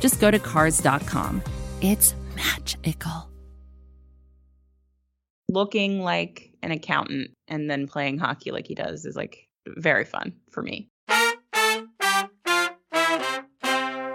just 0.00 0.20
go 0.20 0.30
to 0.30 0.38
Cars.com. 0.38 1.42
It's 1.80 2.14
magical 2.34 3.30
looking 5.50 6.00
like 6.00 6.52
an 6.62 6.70
accountant 6.70 7.32
and 7.48 7.68
then 7.68 7.88
playing 7.88 8.18
hockey 8.18 8.52
like 8.52 8.68
he 8.68 8.74
does 8.76 9.04
is 9.04 9.16
like 9.16 9.48
very 9.66 10.04
fun 10.04 10.32
for 10.52 10.62
me. 10.62 10.88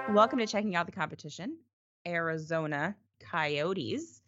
Welcome 0.09 0.39
to 0.39 0.47
checking 0.47 0.77
out 0.77 0.85
the 0.85 0.93
competition, 0.93 1.57
Arizona 2.07 2.95
Coyotes. 3.19 4.21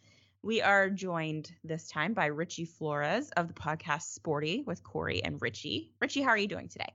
We 0.44 0.62
are 0.62 0.90
joined 0.90 1.50
this 1.64 1.88
time 1.88 2.14
by 2.14 2.26
Richie 2.26 2.66
Flores 2.66 3.30
of 3.38 3.48
the 3.48 3.54
podcast 3.54 4.14
Sporty 4.14 4.64
with 4.68 4.82
Cari 4.84 5.24
and 5.24 5.42
Richie. 5.42 5.94
Richie, 6.02 6.22
how 6.22 6.32
are 6.32 6.38
you 6.38 6.48
doing 6.48 6.68
today? 6.68 6.94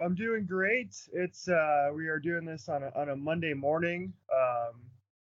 I'm 0.00 0.14
doing 0.14 0.46
great. 0.46 0.96
It's 1.12 1.48
uh 1.48 1.90
we 1.94 2.08
are 2.08 2.18
doing 2.18 2.44
this 2.44 2.68
on 2.68 2.82
a 2.82 2.90
on 2.96 3.10
a 3.10 3.16
Monday 3.16 3.54
morning. 3.54 4.12
Um 4.32 4.80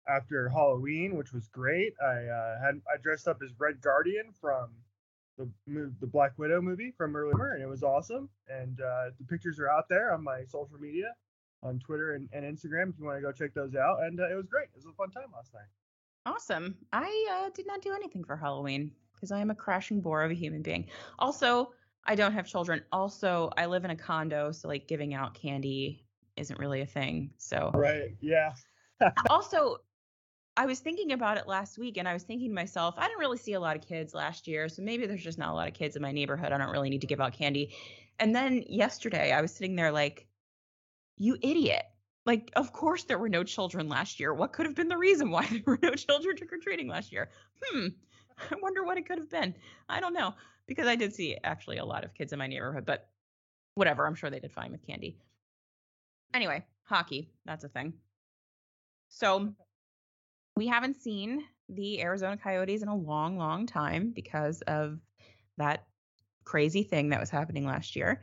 after 0.08 0.48
Halloween, 0.48 1.16
which 1.16 1.32
was 1.32 1.48
great. 1.48 1.92
I 2.02 2.24
uh, 2.24 2.60
had 2.60 2.80
I 2.92 2.96
dressed 3.02 3.28
up 3.28 3.38
as 3.44 3.50
Red 3.58 3.80
Guardian 3.80 4.33
from 4.41 4.70
the 5.36 5.48
the 6.00 6.06
Black 6.06 6.33
Widow 6.38 6.60
movie 6.60 6.92
from 6.97 7.14
earlier, 7.14 7.52
and 7.52 7.62
it 7.62 7.69
was 7.69 7.83
awesome. 7.83 8.28
And 8.48 8.80
uh, 8.80 9.10
the 9.19 9.25
pictures 9.28 9.58
are 9.58 9.69
out 9.69 9.88
there 9.88 10.12
on 10.12 10.25
my 10.25 10.44
social 10.44 10.78
media, 10.80 11.14
on 11.62 11.78
Twitter 11.78 12.14
and, 12.14 12.28
and 12.32 12.44
Instagram. 12.44 12.91
If 12.91 12.98
you 12.98 13.05
want 13.05 13.19
to 13.19 13.22
go 13.22 13.32
check 13.32 13.55
those 13.55 13.75
out, 13.75 14.03
and 14.03 14.19
uh, 14.20 14.30
it 14.30 14.34
was 14.34 14.47
great. 14.47 14.69
It 14.75 14.77
was 14.77 14.86
a 14.86 14.92
fun 14.92 15.10
time 15.10 15.30
last 15.34 15.53
night. 15.55 15.69
Awesome. 16.27 16.77
I 16.92 17.44
uh, 17.47 17.50
did 17.55 17.66
not 17.66 17.82
do 17.82 17.92
anything 17.94 18.25
for 18.25 18.36
Halloween 18.36 18.91
because 19.14 19.30
I 19.30 19.41
am 19.41 19.50
a 19.50 19.55
crashing 19.55 20.00
bore 20.00 20.22
of 20.22 20.30
a 20.30 20.34
human 20.34 20.62
being. 20.62 20.88
Also, 21.19 21.72
I 22.09 22.14
don't 22.14 22.33
have 22.33 22.47
children. 22.47 22.83
Also, 22.91 23.51
I 23.59 23.67
live 23.67 23.84
in 23.84 23.91
a 23.91 23.97
condo, 23.97 24.51
so 24.51 24.67
like 24.67 24.89
giving 24.89 25.12
out 25.12 25.34
candy 25.34 26.06
isn't 26.37 26.59
really 26.59 26.81
a 26.81 26.87
thing. 26.87 27.31
So 27.37 27.70
right, 27.75 28.17
yeah. 28.20 28.55
also, 29.31 29.77
I 30.56 30.65
was 30.65 30.81
thinking 30.81 31.12
about 31.12 31.37
it 31.37 31.47
last 31.47 31.78
week 31.78 31.98
and 31.98 32.09
I 32.09 32.15
was 32.15 32.23
thinking 32.23 32.48
to 32.48 32.55
myself, 32.55 32.95
I 32.97 33.06
didn't 33.06 33.20
really 33.20 33.37
see 33.37 33.53
a 33.53 33.61
lot 33.61 33.77
of 33.77 33.87
kids 33.87 34.15
last 34.15 34.48
year. 34.48 34.69
So 34.69 34.83
maybe 34.83 35.06
there's 35.06 35.23
just 35.23 35.39
not 35.39 35.50
a 35.50 35.55
lot 35.55 35.69
of 35.69 35.75
kids 35.75 35.97
in 35.97 36.03
my 36.03 36.11
neighborhood. 36.11 36.50
I 36.50 36.59
don't 36.59 36.73
really 36.73 36.91
need 36.91 37.03
to 37.03 37.06
give 37.06 37.20
out 37.20 37.34
candy. 37.34 37.75
And 38.19 38.34
then 38.34 38.65
yesterday 38.67 39.31
I 39.31 39.43
was 39.43 39.53
sitting 39.53 39.77
there 39.77 39.93
like, 39.93 40.27
you 41.17 41.37
idiot. 41.43 41.84
Like, 42.25 42.50
of 42.56 42.72
course 42.72 43.05
there 43.05 43.19
were 43.19 43.28
no 43.28 43.45
children 43.45 43.89
last 43.89 44.19
year. 44.19 44.34
What 44.34 44.53
could 44.53 44.67
have 44.67 44.75
been 44.75 44.89
the 44.89 44.97
reason 44.97 45.31
why 45.31 45.47
there 45.50 45.62
were 45.67 45.78
no 45.83 45.93
children 45.93 46.37
trick 46.37 46.53
or 46.53 46.59
treating 46.59 46.89
last 46.89 47.12
year? 47.12 47.28
Hmm. 47.62 47.89
I 48.50 48.55
wonder 48.62 48.83
what 48.83 48.98
it 48.98 49.06
could 49.06 49.19
have 49.19 49.31
been. 49.31 49.55
I 49.89 50.00
don't 50.00 50.15
know. 50.15 50.34
Because 50.69 50.86
I 50.86 50.94
did 50.94 51.14
see 51.14 51.36
actually 51.42 51.78
a 51.78 51.84
lot 51.84 52.05
of 52.05 52.14
kids 52.14 52.33
in 52.33 52.38
my 52.38 52.47
neighborhood, 52.47 52.86
but 52.86 53.08
whatever. 53.74 54.06
I'm 54.06 54.14
sure 54.14 54.30
they 54.30 54.38
did 54.38 54.52
fine 54.52 54.70
with 54.70 54.86
candy. 54.86 55.16
Anyway, 56.34 56.64
hockey. 56.84 57.33
That's 57.44 57.64
a 57.64 57.69
thing. 57.69 57.94
So 59.08 59.55
we 60.55 60.66
haven't 60.66 61.00
seen 61.00 61.42
the 61.69 62.00
Arizona 62.00 62.36
Coyotes 62.36 62.83
in 62.83 62.88
a 62.88 62.97
long, 62.97 63.38
long 63.38 63.66
time 63.66 64.12
because 64.14 64.60
of 64.62 65.00
that 65.56 65.86
crazy 66.44 66.82
thing 66.82 67.10
that 67.10 67.20
was 67.20 67.30
happening 67.30 67.66
last 67.66 67.97
year. 67.97 68.22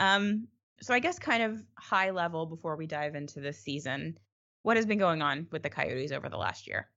Um, 0.00 0.48
so 0.80 0.92
I 0.94 0.98
guess 0.98 1.18
kind 1.18 1.42
of 1.42 1.62
high 1.78 2.10
level 2.10 2.46
before 2.46 2.76
we 2.76 2.86
dive 2.86 3.14
into 3.14 3.40
this 3.40 3.58
season, 3.58 4.18
what 4.62 4.76
has 4.76 4.86
been 4.86 4.98
going 4.98 5.22
on 5.22 5.46
with 5.50 5.62
the 5.62 5.70
Coyotes 5.70 6.12
over 6.12 6.28
the 6.28 6.36
last 6.36 6.66
year? 6.66 6.88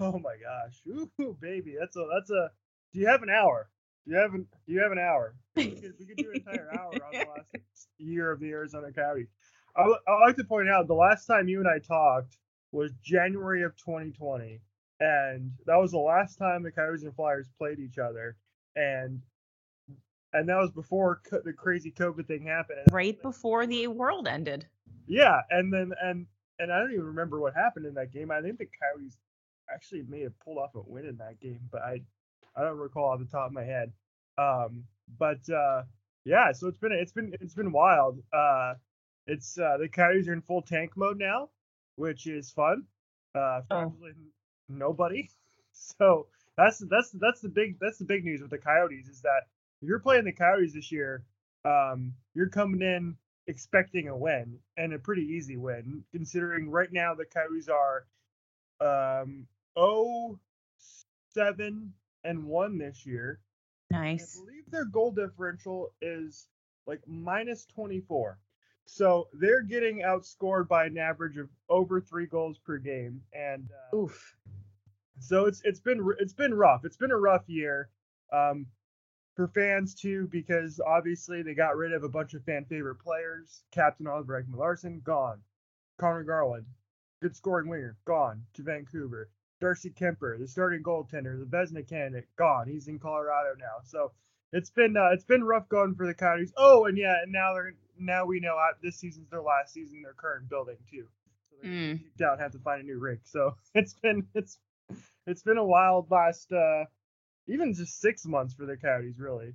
Oh 0.00 0.18
my 0.18 0.34
gosh, 0.42 0.80
ooh 1.20 1.36
baby, 1.40 1.76
that's 1.78 1.96
a 1.96 2.06
that's 2.14 2.30
a. 2.30 2.50
Do 2.92 3.00
you 3.00 3.06
have 3.06 3.22
an 3.22 3.28
hour? 3.30 3.68
You 4.06 4.16
have 4.16 4.34
an 4.34 4.46
you 4.66 4.80
have 4.80 4.92
an 4.92 4.98
hour? 4.98 5.34
We 5.56 5.70
could, 5.70 5.94
we 6.00 6.06
could 6.06 6.16
do 6.16 6.30
an 6.30 6.36
entire 6.36 6.68
hour 6.76 6.90
on 6.90 7.12
the 7.12 7.18
last 7.54 7.88
year 7.98 8.32
of 8.32 8.40
the 8.40 8.50
Arizona 8.50 8.92
Coyotes. 8.92 9.28
I, 9.76 9.82
I 9.82 10.26
like 10.26 10.36
to 10.36 10.44
point 10.44 10.68
out 10.68 10.88
the 10.88 10.94
last 10.94 11.26
time 11.26 11.46
you 11.46 11.60
and 11.60 11.68
I 11.68 11.78
talked 11.78 12.38
was 12.72 12.92
January 13.04 13.62
of 13.62 13.76
2020, 13.76 14.60
and 14.98 15.52
that 15.66 15.76
was 15.76 15.92
the 15.92 15.98
last 15.98 16.36
time 16.36 16.64
the 16.64 16.72
Coyotes 16.72 17.04
and 17.04 17.14
Flyers 17.14 17.48
played 17.56 17.78
each 17.78 17.98
other, 17.98 18.36
and 18.74 19.22
and 20.32 20.48
that 20.48 20.56
was 20.56 20.72
before 20.72 21.20
co- 21.30 21.40
the 21.44 21.52
crazy 21.52 21.92
COVID 21.92 22.26
thing 22.26 22.44
happened. 22.46 22.88
Right 22.90 23.20
before 23.22 23.66
the 23.66 23.86
world 23.86 24.26
ended. 24.26 24.66
Yeah, 25.06 25.40
and 25.50 25.72
then 25.72 25.92
and 26.02 26.26
and 26.58 26.72
I 26.72 26.80
don't 26.80 26.92
even 26.92 27.06
remember 27.06 27.38
what 27.40 27.54
happened 27.54 27.86
in 27.86 27.94
that 27.94 28.12
game. 28.12 28.30
I 28.30 28.42
think 28.42 28.58
the 28.58 28.68
Coyotes 28.82 29.16
actually 29.72 30.02
may 30.08 30.22
have 30.22 30.38
pulled 30.40 30.58
off 30.58 30.74
a 30.74 30.80
win 30.84 31.06
in 31.06 31.16
that 31.18 31.40
game, 31.40 31.60
but 31.70 31.82
I 31.82 32.02
I 32.56 32.62
don't 32.62 32.78
recall 32.78 33.10
off 33.10 33.18
the 33.18 33.26
top 33.26 33.48
of 33.48 33.52
my 33.52 33.64
head. 33.64 33.92
Um, 34.38 34.84
but 35.18 35.48
uh, 35.50 35.82
yeah, 36.24 36.52
so 36.52 36.68
it's 36.68 36.78
been 36.78 36.92
it's 36.92 37.12
been 37.12 37.34
it's 37.40 37.54
been 37.54 37.72
wild. 37.72 38.20
Uh, 38.32 38.74
it's 39.26 39.58
uh, 39.58 39.76
the 39.78 39.88
Coyotes 39.88 40.28
are 40.28 40.32
in 40.32 40.42
full 40.42 40.62
tank 40.62 40.92
mode 40.96 41.18
now, 41.18 41.50
which 41.96 42.26
is 42.26 42.50
fun. 42.50 42.84
Uh, 43.34 43.62
oh. 43.70 43.92
nobody. 44.68 45.28
So 45.98 46.28
that's 46.56 46.78
that's 46.88 47.10
that's 47.10 47.40
the 47.40 47.48
big 47.48 47.80
that's 47.80 47.98
the 47.98 48.04
big 48.04 48.24
news 48.24 48.40
with 48.40 48.50
the 48.50 48.58
Coyotes 48.58 49.08
is 49.08 49.20
that 49.22 49.42
if 49.82 49.88
you're 49.88 49.98
playing 49.98 50.24
the 50.24 50.32
Coyotes 50.32 50.72
this 50.72 50.92
year, 50.92 51.24
um, 51.64 52.14
you're 52.32 52.48
coming 52.48 52.80
in 52.80 53.16
expecting 53.48 54.06
a 54.06 54.16
win 54.16 54.60
and 54.76 54.92
a 54.92 54.98
pretty 55.00 55.22
easy 55.22 55.56
win, 55.56 56.04
considering 56.12 56.70
right 56.70 56.92
now 56.92 57.12
the 57.12 57.24
Coyotes 57.24 57.68
are 57.68 58.06
um 58.80 59.48
0 59.76 60.38
7 61.34 61.92
and 62.24 62.44
1 62.44 62.78
this 62.78 63.06
year. 63.06 63.40
Nice. 63.90 64.38
I 64.38 64.44
believe 64.44 64.70
their 64.70 64.84
goal 64.84 65.12
differential 65.12 65.92
is 66.00 66.46
like 66.86 67.00
minus 67.06 67.66
24. 67.66 68.38
So 68.86 69.28
they're 69.32 69.62
getting 69.62 70.00
outscored 70.00 70.68
by 70.68 70.86
an 70.86 70.98
average 70.98 71.38
of 71.38 71.48
over 71.68 72.00
three 72.00 72.26
goals 72.26 72.58
per 72.58 72.76
game, 72.78 73.22
and 73.32 73.68
uh, 73.92 73.96
oof. 73.96 74.36
So 75.20 75.46
it's 75.46 75.62
it's 75.64 75.80
been 75.80 76.06
it's 76.18 76.34
been 76.34 76.52
rough. 76.52 76.84
It's 76.84 76.96
been 76.96 77.10
a 77.10 77.16
rough 77.16 77.48
year 77.48 77.88
um, 78.32 78.66
for 79.36 79.48
fans 79.48 79.94
too, 79.94 80.28
because 80.30 80.80
obviously 80.86 81.42
they 81.42 81.54
got 81.54 81.76
rid 81.76 81.92
of 81.92 82.04
a 82.04 82.08
bunch 82.08 82.34
of 82.34 82.44
fan 82.44 82.66
favorite 82.66 82.96
players. 82.96 83.62
Captain 83.70 84.06
Oliver 84.06 84.42
Ekman-Larsson 84.42 85.00
gone. 85.02 85.40
Conor 85.98 86.24
Garland, 86.24 86.66
good 87.22 87.36
scoring 87.36 87.68
winger, 87.68 87.96
gone 88.04 88.42
to 88.54 88.62
Vancouver. 88.62 89.30
Darcy 89.60 89.90
Kuemper, 89.90 90.38
the 90.38 90.48
starting 90.48 90.82
goaltender, 90.82 91.38
the 91.38 91.46
Vezina 91.46 91.86
candidate, 91.86 92.28
gone. 92.36 92.68
He's 92.68 92.88
in 92.88 92.98
Colorado 92.98 93.54
now. 93.58 93.82
So 93.84 94.12
it's 94.52 94.70
been 94.70 94.96
uh, 94.96 95.10
it's 95.12 95.24
been 95.24 95.44
rough 95.44 95.68
going 95.68 95.94
for 95.94 96.06
the 96.06 96.14
Coyotes. 96.14 96.52
Oh, 96.56 96.86
and 96.86 96.96
yeah, 96.96 97.22
and 97.22 97.32
now 97.32 97.52
they're 97.54 97.74
now 97.98 98.24
we 98.24 98.40
know 98.40 98.56
this 98.82 98.96
season's 98.96 99.30
their 99.30 99.42
last 99.42 99.72
season 99.72 99.98
in 99.98 100.02
their 100.02 100.14
current 100.14 100.48
building 100.48 100.76
too. 100.90 101.06
So 101.50 101.56
they 101.62 101.68
mm. 101.68 102.02
kicked 102.02 102.20
out, 102.22 102.40
have 102.40 102.52
to 102.52 102.58
find 102.58 102.82
a 102.82 102.84
new 102.84 102.98
rink. 102.98 103.20
So 103.24 103.54
it's 103.74 103.94
been 103.94 104.26
it's 104.34 104.58
it's 105.26 105.42
been 105.42 105.58
a 105.58 105.64
wild 105.64 106.10
last 106.10 106.52
uh 106.52 106.84
even 107.46 107.74
just 107.74 108.00
six 108.00 108.24
months 108.26 108.54
for 108.54 108.66
the 108.66 108.76
Coyotes, 108.76 109.18
really. 109.18 109.54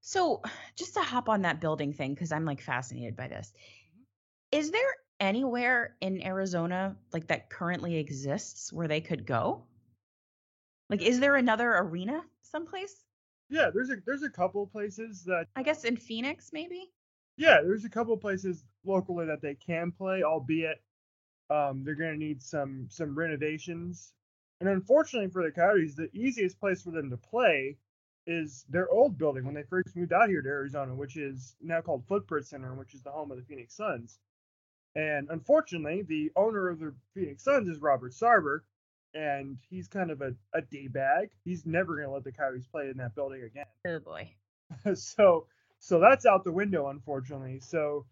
So 0.00 0.42
just 0.76 0.94
to 0.94 1.00
hop 1.00 1.28
on 1.28 1.42
that 1.42 1.60
building 1.60 1.92
thing, 1.92 2.14
because 2.14 2.32
I'm 2.32 2.44
like 2.44 2.60
fascinated 2.60 3.16
by 3.16 3.28
this. 3.28 3.52
Mm-hmm. 3.52 4.58
Is 4.58 4.70
there 4.70 4.94
anywhere 5.20 5.96
in 6.00 6.22
Arizona 6.22 6.96
like 7.12 7.28
that 7.28 7.50
currently 7.50 7.96
exists 7.96 8.72
where 8.72 8.88
they 8.88 9.00
could 9.00 9.26
go? 9.26 9.62
Like, 10.88 11.02
is 11.02 11.20
there 11.20 11.36
another 11.36 11.72
arena 11.76 12.22
someplace? 12.42 13.04
Yeah, 13.48 13.70
there's 13.72 13.90
a 13.90 13.96
there's 14.06 14.22
a 14.22 14.30
couple 14.30 14.66
places 14.66 15.24
that 15.24 15.46
I 15.54 15.62
guess 15.62 15.84
in 15.84 15.96
Phoenix 15.96 16.50
maybe. 16.52 16.90
Yeah, 17.36 17.60
there's 17.62 17.84
a 17.84 17.90
couple 17.90 18.16
places 18.16 18.64
locally 18.84 19.26
that 19.26 19.40
they 19.40 19.54
can 19.54 19.92
play, 19.92 20.22
albeit 20.22 20.82
um, 21.48 21.84
they're 21.84 21.94
going 21.94 22.12
to 22.12 22.18
need 22.18 22.42
some 22.42 22.86
some 22.90 23.16
renovations. 23.16 24.12
And 24.60 24.68
unfortunately 24.68 25.30
for 25.30 25.42
the 25.42 25.50
Coyotes, 25.50 25.94
the 25.94 26.10
easiest 26.12 26.60
place 26.60 26.82
for 26.82 26.90
them 26.90 27.10
to 27.10 27.16
play 27.16 27.76
is 28.26 28.64
their 28.68 28.88
old 28.90 29.16
building 29.18 29.44
when 29.44 29.54
they 29.54 29.62
first 29.62 29.96
moved 29.96 30.12
out 30.12 30.28
here 30.28 30.42
to 30.42 30.48
Arizona, 30.48 30.94
which 30.94 31.16
is 31.16 31.56
now 31.60 31.80
called 31.80 32.04
Footprint 32.06 32.46
Center, 32.46 32.74
which 32.74 32.94
is 32.94 33.02
the 33.02 33.10
home 33.10 33.30
of 33.30 33.38
the 33.38 33.44
Phoenix 33.44 33.74
Suns. 33.74 34.18
And 34.94 35.28
unfortunately, 35.30 36.02
the 36.02 36.32
owner 36.36 36.68
of 36.68 36.80
the 36.80 36.94
Phoenix 37.14 37.44
Suns 37.44 37.68
is 37.68 37.80
Robert 37.80 38.12
Sarver, 38.12 38.60
and 39.14 39.58
he's 39.68 39.88
kind 39.88 40.10
of 40.10 40.20
a, 40.20 40.34
a 40.54 40.62
d 40.62 40.88
bag. 40.88 41.30
He's 41.44 41.64
never 41.64 41.94
going 41.96 42.08
to 42.08 42.12
let 42.12 42.24
the 42.24 42.32
Coyotes 42.32 42.66
play 42.66 42.88
in 42.90 42.96
that 42.98 43.14
building 43.14 43.42
again. 43.42 43.66
Oh 43.86 44.00
boy. 44.00 44.30
so 44.94 45.46
so 45.78 45.98
that's 45.98 46.26
out 46.26 46.44
the 46.44 46.52
window, 46.52 46.88
unfortunately. 46.88 47.60
So 47.60 48.04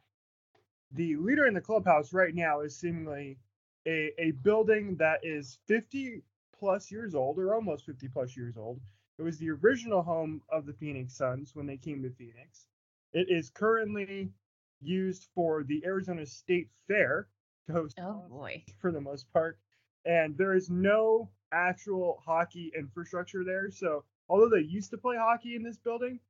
the 0.92 1.16
leader 1.16 1.46
in 1.46 1.54
the 1.54 1.60
clubhouse 1.60 2.12
right 2.12 2.34
now 2.34 2.60
is 2.60 2.76
seemingly 2.76 3.38
a, 3.86 4.12
a 4.18 4.30
building 4.42 4.96
that 4.96 5.20
is 5.22 5.58
50 5.66 6.22
plus 6.58 6.90
years 6.90 7.14
old, 7.14 7.38
or 7.38 7.54
almost 7.54 7.86
50 7.86 8.08
plus 8.08 8.36
years 8.36 8.56
old. 8.56 8.80
It 9.18 9.22
was 9.22 9.38
the 9.38 9.50
original 9.50 10.02
home 10.02 10.42
of 10.48 10.64
the 10.66 10.72
Phoenix 10.72 11.14
Suns 11.14 11.54
when 11.54 11.66
they 11.66 11.76
came 11.76 12.02
to 12.02 12.10
Phoenix. 12.10 12.66
It 13.12 13.28
is 13.30 13.50
currently 13.50 14.30
used 14.80 15.28
for 15.34 15.64
the 15.64 15.84
Arizona 15.84 16.26
State 16.26 16.68
Fair 16.86 17.28
to 17.66 17.72
host 17.72 17.98
Oh 18.00 18.24
boy. 18.28 18.64
for 18.80 18.92
the 18.92 19.00
most 19.00 19.30
part. 19.32 19.58
And 20.04 20.36
there 20.36 20.54
is 20.54 20.70
no 20.70 21.30
actual 21.52 22.22
hockey 22.24 22.72
infrastructure 22.76 23.44
there. 23.44 23.70
So 23.70 24.04
although 24.28 24.48
they 24.50 24.62
used 24.62 24.90
to 24.90 24.98
play 24.98 25.16
hockey 25.16 25.54
in 25.56 25.62
this 25.62 25.78
building, 25.78 26.20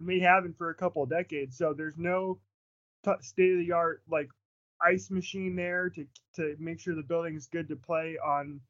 we 0.00 0.20
haven't 0.20 0.56
for 0.58 0.70
a 0.70 0.74
couple 0.74 1.02
of 1.02 1.10
decades. 1.10 1.56
So 1.56 1.72
there's 1.72 1.96
no 1.98 2.38
t- 3.04 3.12
state 3.20 3.52
of 3.52 3.58
the 3.58 3.72
art 3.72 4.02
like 4.08 4.28
ice 4.82 5.10
machine 5.10 5.56
there 5.56 5.88
to 5.90 6.06
to 6.34 6.56
make 6.58 6.80
sure 6.80 6.94
the 6.94 7.02
building 7.02 7.36
is 7.36 7.46
good 7.46 7.68
to 7.68 7.76
play 7.76 8.16
on 8.24 8.60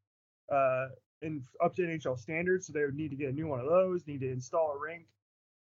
uh 0.53 0.89
in 1.23 1.43
up 1.63 1.75
to 1.77 1.83
NHL 1.83 2.19
standards. 2.19 2.67
So 2.67 2.73
they 2.73 2.85
would 2.85 2.95
need 2.95 3.11
to 3.11 3.17
get 3.17 3.31
a 3.31 3.33
new 3.33 3.47
one 3.49 3.61
of 3.61 3.67
those, 3.67 4.07
need 4.07 4.21
to 4.21 4.31
install 4.31 4.73
a 4.73 4.79
rink. 4.79 5.07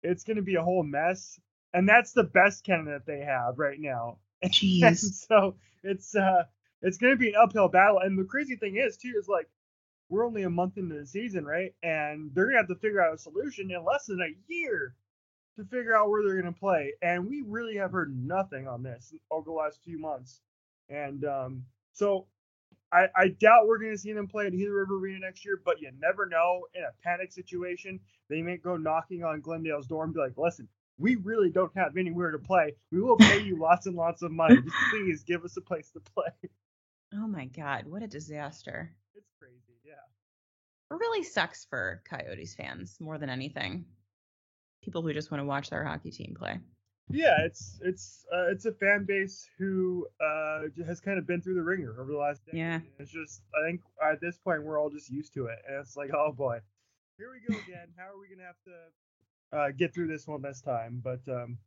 It's 0.03 0.25
going 0.25 0.37
to 0.37 0.43
be 0.43 0.57
a 0.57 0.63
whole 0.63 0.83
mess, 0.83 1.41
and 1.75 1.88
that's 1.88 2.15
the 2.15 2.25
best 2.25 2.65
candidate 2.65 3.06
they 3.06 3.21
have 3.21 3.59
right 3.61 3.81
now. 3.81 4.19
And 4.82 4.99
Jeez. 4.99 5.12
so 5.12 5.56
it's 5.85 6.15
uh 6.17 6.44
it's 6.82 6.99
going 6.99 7.15
to 7.15 7.19
be 7.19 7.31
an 7.31 7.37
uphill 7.43 7.69
battle. 7.69 8.00
And 8.00 8.19
the 8.19 8.25
crazy 8.25 8.56
thing 8.56 8.76
is 8.76 8.97
too 8.99 9.15
is 9.19 9.29
like 9.29 9.49
we're 10.11 10.26
only 10.26 10.44
a 10.44 10.50
month 10.50 10.79
into 10.79 10.97
the 10.99 11.06
season, 11.06 11.47
right? 11.47 11.75
And 11.82 12.31
they're 12.35 12.47
gonna 12.47 12.59
have 12.59 12.69
to 12.69 12.76
figure 12.76 13.03
out 13.03 13.15
a 13.15 13.19
solution 13.19 13.71
in 13.73 13.85
less 13.85 14.06
than 14.06 14.21
a 14.23 14.35
year 14.53 14.97
to 15.56 15.65
figure 15.65 15.97
out 15.97 16.11
where 16.11 16.25
they're 16.25 16.41
gonna 16.41 16.53
play. 16.53 16.94
And 17.03 17.29
we 17.29 17.43
really 17.47 17.77
have 17.77 17.93
heard 17.93 18.17
nothing 18.17 18.69
on 18.69 18.82
this 18.82 19.15
over 19.31 19.47
the 19.47 19.53
last 19.53 19.81
few 19.85 19.99
months. 19.99 20.41
And 20.91 21.25
um, 21.25 21.65
so 21.93 22.27
I, 22.93 23.09
I 23.17 23.29
doubt 23.29 23.67
we're 23.67 23.79
gonna 23.79 23.99
see 23.99 24.12
them 24.12 24.29
play 24.29 24.47
at 24.47 24.53
Gila 24.53 24.73
River 24.73 24.97
Arena 24.99 25.20
next 25.20 25.44
year, 25.44 25.61
but 25.65 25.81
you 25.81 25.91
never 26.00 26.27
know. 26.27 26.67
In 26.75 26.82
a 26.85 26.93
panic 27.03 27.32
situation, 27.32 28.00
they 28.29 28.43
may 28.43 28.56
go 28.59 28.77
knocking 28.77 29.25
on 29.25 29.41
Glendale's 29.41 29.87
door 29.88 30.05
and 30.05 30.15
be 30.15 30.20
like, 30.20 30.38
listen, 30.38 30.69
we 30.99 31.17
really 31.17 31.50
don't 31.50 31.73
have 31.76 31.96
anywhere 31.96 32.31
to 32.31 32.38
play. 32.38 32.75
We 32.91 33.00
will 33.00 33.17
pay 33.17 33.43
you 33.43 33.58
lots 33.58 33.87
and 33.87 33.96
lots 33.96 34.23
of 34.23 34.31
money. 34.31 34.61
Just 34.61 34.76
please 34.91 35.25
give 35.25 35.44
us 35.44 35.56
a 35.56 35.61
place 35.61 35.91
to 35.91 36.00
play. 36.00 36.50
Oh 37.14 37.26
my 37.26 37.46
god, 37.46 37.87
what 37.87 38.02
a 38.02 38.06
disaster. 38.06 38.93
It's 39.14 39.31
crazy, 39.38 39.79
yeah. 39.85 39.94
It 40.91 40.99
really 40.99 41.23
sucks 41.23 41.64
for 41.64 42.02
Coyotes 42.08 42.55
fans 42.55 42.96
more 43.00 43.19
than 43.19 43.31
anything. 43.31 43.85
People 44.82 45.02
who 45.02 45.12
just 45.12 45.31
want 45.31 45.41
to 45.41 45.46
watch 45.46 45.70
their 45.70 45.85
hockey 45.85 46.11
team 46.11 46.35
play. 46.38 46.58
Yeah, 47.11 47.37
it's 47.44 47.79
it's 47.82 48.25
uh, 48.32 48.50
it's 48.50 48.64
a 48.64 48.73
fan 48.73 49.05
base 49.05 49.46
who 49.58 50.06
uh 50.20 50.62
has 50.87 51.00
kind 51.00 51.19
of 51.19 51.26
been 51.26 51.43
through 51.43 51.55
the 51.55 51.62
ringer 51.62 51.94
over 52.00 52.11
the 52.11 52.19
last 52.19 52.44
decade. 52.46 52.61
Yeah. 52.61 52.81
It's 52.99 53.11
just 53.11 53.43
I 53.55 53.67
think 53.67 53.82
at 54.02 54.20
this 54.20 54.38
point 54.38 54.64
we're 54.64 54.81
all 54.81 54.91
just 54.91 55.11
used 55.11 55.35
to 55.35 55.46
it, 55.46 55.58
and 55.69 55.79
it's 55.81 55.96
like 55.96 56.11
oh 56.14 56.32
boy, 56.32 56.61
here 57.19 57.29
we 57.31 57.41
go 57.46 57.61
again. 57.61 57.88
How 57.96 58.05
are 58.05 58.19
we 58.19 58.35
gonna 58.35 58.46
have 58.46 58.61
to 58.64 58.73
uh, 59.55 59.71
get 59.77 59.95
through 59.95 60.09
this 60.09 60.27
one 60.27 60.43
this 60.43 60.61
time? 60.61 61.01
But 61.03 61.21
um, 61.29 61.59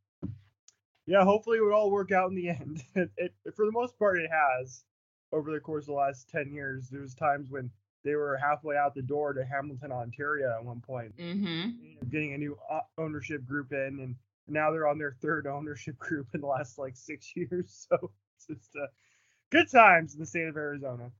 yeah, 1.06 1.24
hopefully 1.24 1.58
it 1.58 1.62
would 1.62 1.74
all 1.74 1.92
work 1.92 2.12
out 2.12 2.30
in 2.30 2.36
the 2.36 2.50
end. 2.50 2.84
It, 2.96 3.12
it 3.18 3.34
for 3.56 3.66
the 3.66 3.72
most 3.72 3.98
part 3.98 4.20
it 4.20 4.30
has 4.32 4.84
over 5.32 5.52
the 5.52 5.60
course 5.60 5.84
of 5.84 5.88
the 5.88 5.94
last 5.94 6.30
ten 6.30 6.52
years. 6.52 6.90
There 6.90 7.02
was 7.02 7.16
times 7.16 7.50
when 7.50 7.72
they 8.04 8.16
were 8.16 8.38
halfway 8.38 8.78
out 8.78 8.96
the 8.96 9.02
door 9.02 9.34
to 9.34 9.46
Hamilton, 9.46 9.92
Ontario 9.92 10.56
at 10.58 10.64
one 10.64 10.82
point 10.82 11.14
Mm-hmm. 11.20 11.70
you 11.82 11.96
know, 11.96 12.02
getting 12.10 12.34
a 12.34 12.38
new 12.38 12.58
ownership 12.98 13.46
group 13.46 13.72
in, 13.72 14.00
and 14.02 14.16
now 14.48 14.72
they're 14.72 14.88
on 14.88 14.98
their 14.98 15.14
third 15.22 15.48
ownership 15.48 15.98
group 15.98 16.28
in 16.34 16.42
the 16.42 16.48
last 16.48 16.78
like 16.78 16.96
six 16.96 17.34
years. 17.36 17.88
So 17.90 18.12
it's 18.36 18.48
just 18.48 18.76
uh, 18.76 18.88
good 19.50 19.70
times 19.72 20.14
in 20.14 20.20
the 20.20 20.26
state 20.26 20.48
of 20.48 20.58
Arizona. 20.58 21.12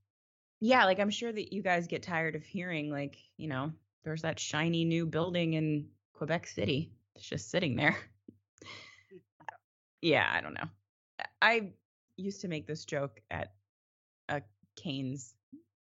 Yeah, 0.60 0.84
like 0.86 0.98
I'm 0.98 1.10
sure 1.10 1.32
that 1.32 1.52
you 1.52 1.62
guys 1.62 1.86
get 1.86 2.02
tired 2.02 2.34
of 2.34 2.44
hearing 2.44 2.90
like, 2.90 3.16
you 3.36 3.48
know, 3.48 3.72
there's 4.04 4.22
that 4.22 4.40
shiny 4.40 4.84
new 4.84 5.06
building 5.06 5.54
in 5.54 5.88
Quebec 6.18 6.48
City. 6.48 6.90
It's 7.14 7.24
just 7.24 7.48
sitting 7.48 7.76
there. 7.76 7.96
yeah, 10.02 10.28
I 10.30 10.40
don't 10.40 10.54
know. 10.54 10.68
I 11.40 11.70
used 12.16 12.40
to 12.40 12.48
make 12.48 12.66
this 12.66 12.84
joke 12.84 13.20
at 13.30 13.52
a 14.28 14.42
Canes 14.76 15.34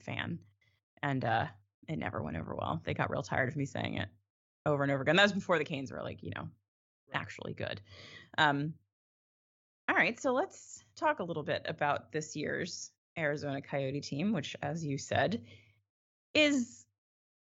fan, 0.01 0.39
and 1.03 1.23
uh, 1.23 1.45
it 1.87 1.99
never 1.99 2.23
went 2.23 2.37
over 2.37 2.55
well. 2.55 2.81
They 2.83 2.95
got 2.95 3.11
real 3.11 3.21
tired 3.21 3.47
of 3.49 3.55
me 3.55 3.65
saying 3.65 3.97
it 3.97 4.09
over 4.65 4.81
and 4.81 4.91
over 4.91 5.03
again. 5.03 5.15
That 5.15 5.23
was 5.23 5.33
before 5.33 5.59
the 5.59 5.63
Canes 5.63 5.91
were 5.91 6.01
like, 6.01 6.23
you 6.23 6.31
know, 6.35 6.47
actually 7.13 7.53
good. 7.53 7.79
Um, 8.39 8.73
all 9.87 9.95
right, 9.95 10.19
so 10.19 10.33
let's 10.33 10.83
talk 10.95 11.19
a 11.19 11.23
little 11.23 11.43
bit 11.43 11.63
about 11.69 12.11
this 12.11 12.35
year's 12.35 12.89
Arizona 13.17 13.61
Coyote 13.61 14.01
team, 14.01 14.33
which, 14.33 14.55
as 14.63 14.83
you 14.83 14.97
said, 14.97 15.43
is 16.33 16.85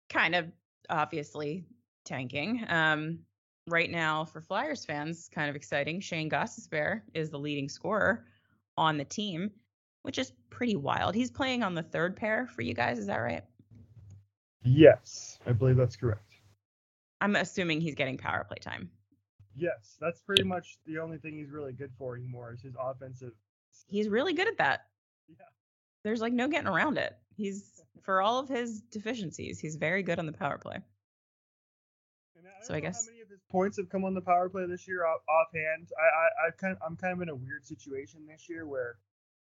kind 0.09 0.35
of 0.35 0.47
obviously 0.89 1.67
tanking. 2.05 2.65
Um, 2.69 3.21
right 3.67 3.91
now, 3.91 4.25
for 4.25 4.41
Flyers 4.41 4.85
fans, 4.85 5.29
kind 5.33 5.49
of 5.49 5.57
exciting. 5.57 6.01
Shayne 6.01 6.31
Gostisbehere 6.31 7.03
is 7.15 7.31
the 7.31 7.39
leading 7.39 7.69
scorer 7.69 8.25
on 8.77 8.97
the 8.97 9.05
team, 9.05 9.51
which 10.03 10.19
is 10.19 10.33
pretty 10.51 10.77
wild. 10.77 11.15
He's 11.15 11.31
playing 11.31 11.63
on 11.63 11.75
the 11.75 11.83
third 11.83 12.17
pair 12.17 12.47
for 12.47 12.63
you 12.63 12.75
guys. 12.75 12.99
Is 12.99 13.07
that 13.07 13.19
right? 13.19 13.45
Yes, 14.63 15.39
I 15.47 15.53
believe 15.53 15.77
that's 15.77 15.97
correct. 15.97 16.23
I'm 17.21 17.37
assuming 17.37 17.81
he's 17.81 17.95
getting 17.95 18.19
power 18.19 18.45
play 18.45 18.59
time. 18.61 18.91
Yes, 19.57 19.97
that's 20.01 20.21
pretty 20.21 20.43
much 20.43 20.79
the 20.87 20.99
only 20.99 21.19
thing 21.19 21.35
he's 21.35 21.51
really 21.51 21.73
good 21.73 21.91
for 21.99 22.17
anymore 22.17 22.53
is 22.55 22.63
his 22.63 22.75
offensive. 22.81 23.33
He's 23.89 24.09
really 24.09 24.33
good 24.33 24.49
at 24.49 24.59
that. 24.59 24.87
Yeah. 25.29 25.45
There's 26.05 26.21
like 26.21 26.33
no 26.33 26.49
getting 26.49 26.69
around 26.69 26.99
it. 26.99 27.17
He's 27.37 27.83
for 28.03 28.23
all 28.23 28.39
of 28.39 28.49
his 28.49 28.81
deficiencies, 28.81 29.59
he's 29.59 29.77
very 29.77 30.03
good 30.03 30.19
on 30.19 30.27
the 30.27 30.33
power 30.33 30.59
play. 30.59 30.79
I 32.47 32.65
So 32.65 32.75
I 32.75 32.81
guess- 32.81 33.07
how 33.07 33.11
many 33.13 33.23
of 33.23 33.29
his 33.29 33.43
points 33.51 33.77
have 33.79 33.89
come 33.89 34.05
on 34.05 34.15
the 34.15 34.21
power 34.21 34.49
play 34.49 34.67
this 34.67 34.87
year 34.89 35.05
off, 35.07 35.21
offhand. 35.29 35.91
I, 35.99 36.03
I, 36.03 36.49
I 36.49 36.51
kind 36.53 36.73
of, 36.73 36.83
I'm 36.87 36.97
kind 36.97 37.13
of 37.13 37.23
in 37.23 37.29
a 37.29 37.35
weird 37.35 37.65
situation 37.67 38.27
this 38.27 38.49
year 38.49 38.67
where, 38.67 38.99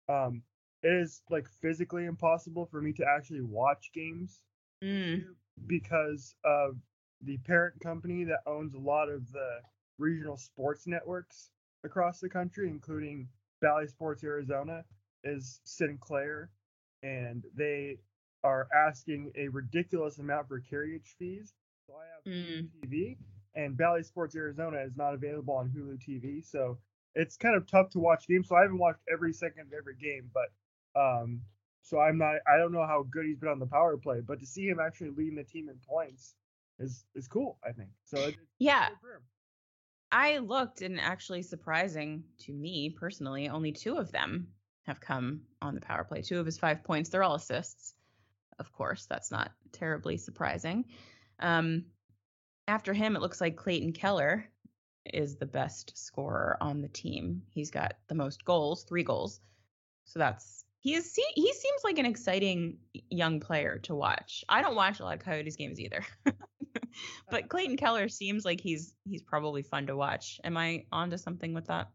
um, 0.07 0.43
it 0.81 0.93
is 0.93 1.21
like 1.29 1.47
physically 1.61 2.05
impossible 2.05 2.65
for 2.65 2.81
me 2.81 2.93
to 2.93 3.05
actually 3.05 3.41
watch 3.41 3.91
games 3.93 4.43
Mm. 4.81 5.35
because 5.67 6.35
of 6.45 6.77
the 7.21 7.37
parent 7.39 7.77
company 7.81 8.23
that 8.23 8.39
owns 8.45 8.73
a 8.73 8.79
lot 8.79 9.09
of 9.09 9.29
the 9.33 9.59
regional 9.97 10.37
sports 10.37 10.87
networks 10.87 11.51
across 11.83 12.21
the 12.21 12.29
country, 12.29 12.69
including 12.69 13.27
Bally 13.59 13.87
Sports 13.87 14.23
Arizona, 14.23 14.85
is 15.25 15.59
Sinclair, 15.65 16.49
and 17.03 17.43
they 17.53 17.97
are 18.41 18.69
asking 18.73 19.33
a 19.35 19.49
ridiculous 19.49 20.17
amount 20.19 20.47
for 20.47 20.61
carriage 20.61 21.13
fees. 21.19 21.53
So 21.89 21.95
I 21.95 22.05
have 22.05 22.23
Mm. 22.23 22.69
TV, 22.83 23.17
and 23.55 23.75
Bally 23.75 24.03
Sports 24.03 24.35
Arizona 24.35 24.77
is 24.77 24.95
not 24.95 25.15
available 25.15 25.55
on 25.55 25.71
Hulu 25.71 25.97
TV, 25.97 26.39
so 26.45 26.77
it's 27.15 27.35
kind 27.35 27.55
of 27.55 27.65
tough 27.65 27.89
to 27.89 27.99
watch 27.99 28.27
games. 28.27 28.47
So 28.47 28.55
I 28.55 28.61
haven't 28.61 28.77
watched 28.77 29.01
every 29.11 29.33
second 29.33 29.61
of 29.67 29.73
every 29.73 29.95
game, 29.95 30.29
but 30.31 30.51
um, 30.95 31.41
so 31.81 31.99
I'm 31.99 32.19
not. 32.19 32.41
I 32.45 32.57
don't 32.57 32.71
know 32.71 32.85
how 32.85 33.01
good 33.09 33.25
he's 33.25 33.39
been 33.39 33.49
on 33.49 33.57
the 33.57 33.65
power 33.65 33.97
play, 33.97 34.21
but 34.21 34.39
to 34.39 34.45
see 34.45 34.67
him 34.67 34.79
actually 34.79 35.09
leading 35.09 35.33
the 35.33 35.43
team 35.43 35.67
in 35.67 35.79
points 35.79 36.35
is 36.77 37.05
is 37.15 37.27
cool. 37.27 37.57
I 37.63 37.71
think 37.71 37.89
so. 38.05 38.19
It, 38.19 38.35
Yeah, 38.59 38.89
good 38.89 38.99
for 39.01 39.15
him. 39.15 39.23
I 40.11 40.37
looked 40.37 40.83
and 40.83 40.99
actually 40.99 41.41
surprising 41.41 42.23
to 42.41 42.53
me 42.53 42.91
personally, 42.91 43.49
only 43.49 43.71
two 43.71 43.97
of 43.97 44.11
them 44.11 44.53
have 44.83 44.99
come 44.99 45.41
on 45.59 45.73
the 45.73 45.81
power 45.81 46.03
play. 46.03 46.21
Two 46.21 46.39
of 46.39 46.45
his 46.45 46.59
five 46.59 46.83
points, 46.83 47.09
they're 47.09 47.23
all 47.23 47.35
assists. 47.35 47.95
Of 48.59 48.71
course, 48.73 49.07
that's 49.07 49.31
not 49.31 49.51
terribly 49.71 50.17
surprising. 50.17 50.85
Um, 51.39 51.85
after 52.67 52.93
him, 52.93 53.15
it 53.15 53.21
looks 53.21 53.41
like 53.41 53.55
Clayton 53.55 53.93
Keller 53.93 54.45
is 55.05 55.37
the 55.37 55.45
best 55.45 55.97
scorer 55.97 56.57
on 56.61 56.81
the 56.81 56.87
team. 56.87 57.41
He's 57.49 57.71
got 57.71 57.93
the 58.07 58.15
most 58.15 58.45
goals, 58.45 58.83
three 58.83 59.03
goals. 59.03 59.39
So 60.05 60.19
that's 60.19 60.65
he 60.81 60.95
is 60.95 61.13
he, 61.35 61.53
seems 61.53 61.83
like 61.83 61.99
an 61.99 62.05
exciting 62.05 62.77
young 63.09 63.39
player 63.39 63.79
to 63.83 63.95
watch. 63.95 64.45
I 64.47 64.61
don't 64.61 64.75
watch 64.75 64.99
a 64.99 65.03
lot 65.03 65.17
of 65.17 65.23
Coyotes 65.23 65.57
games 65.57 65.79
either. 65.79 66.05
but 67.29 67.49
Clayton 67.49 67.77
Keller 67.77 68.07
seems 68.07 68.45
like 68.45 68.61
he's 68.61 68.93
he's 69.03 69.21
probably 69.21 69.61
fun 69.61 69.87
to 69.87 69.97
watch. 69.97 70.39
Am 70.43 70.55
I 70.55 70.85
onto 70.91 71.17
something 71.17 71.53
with 71.53 71.67
that? 71.67 71.89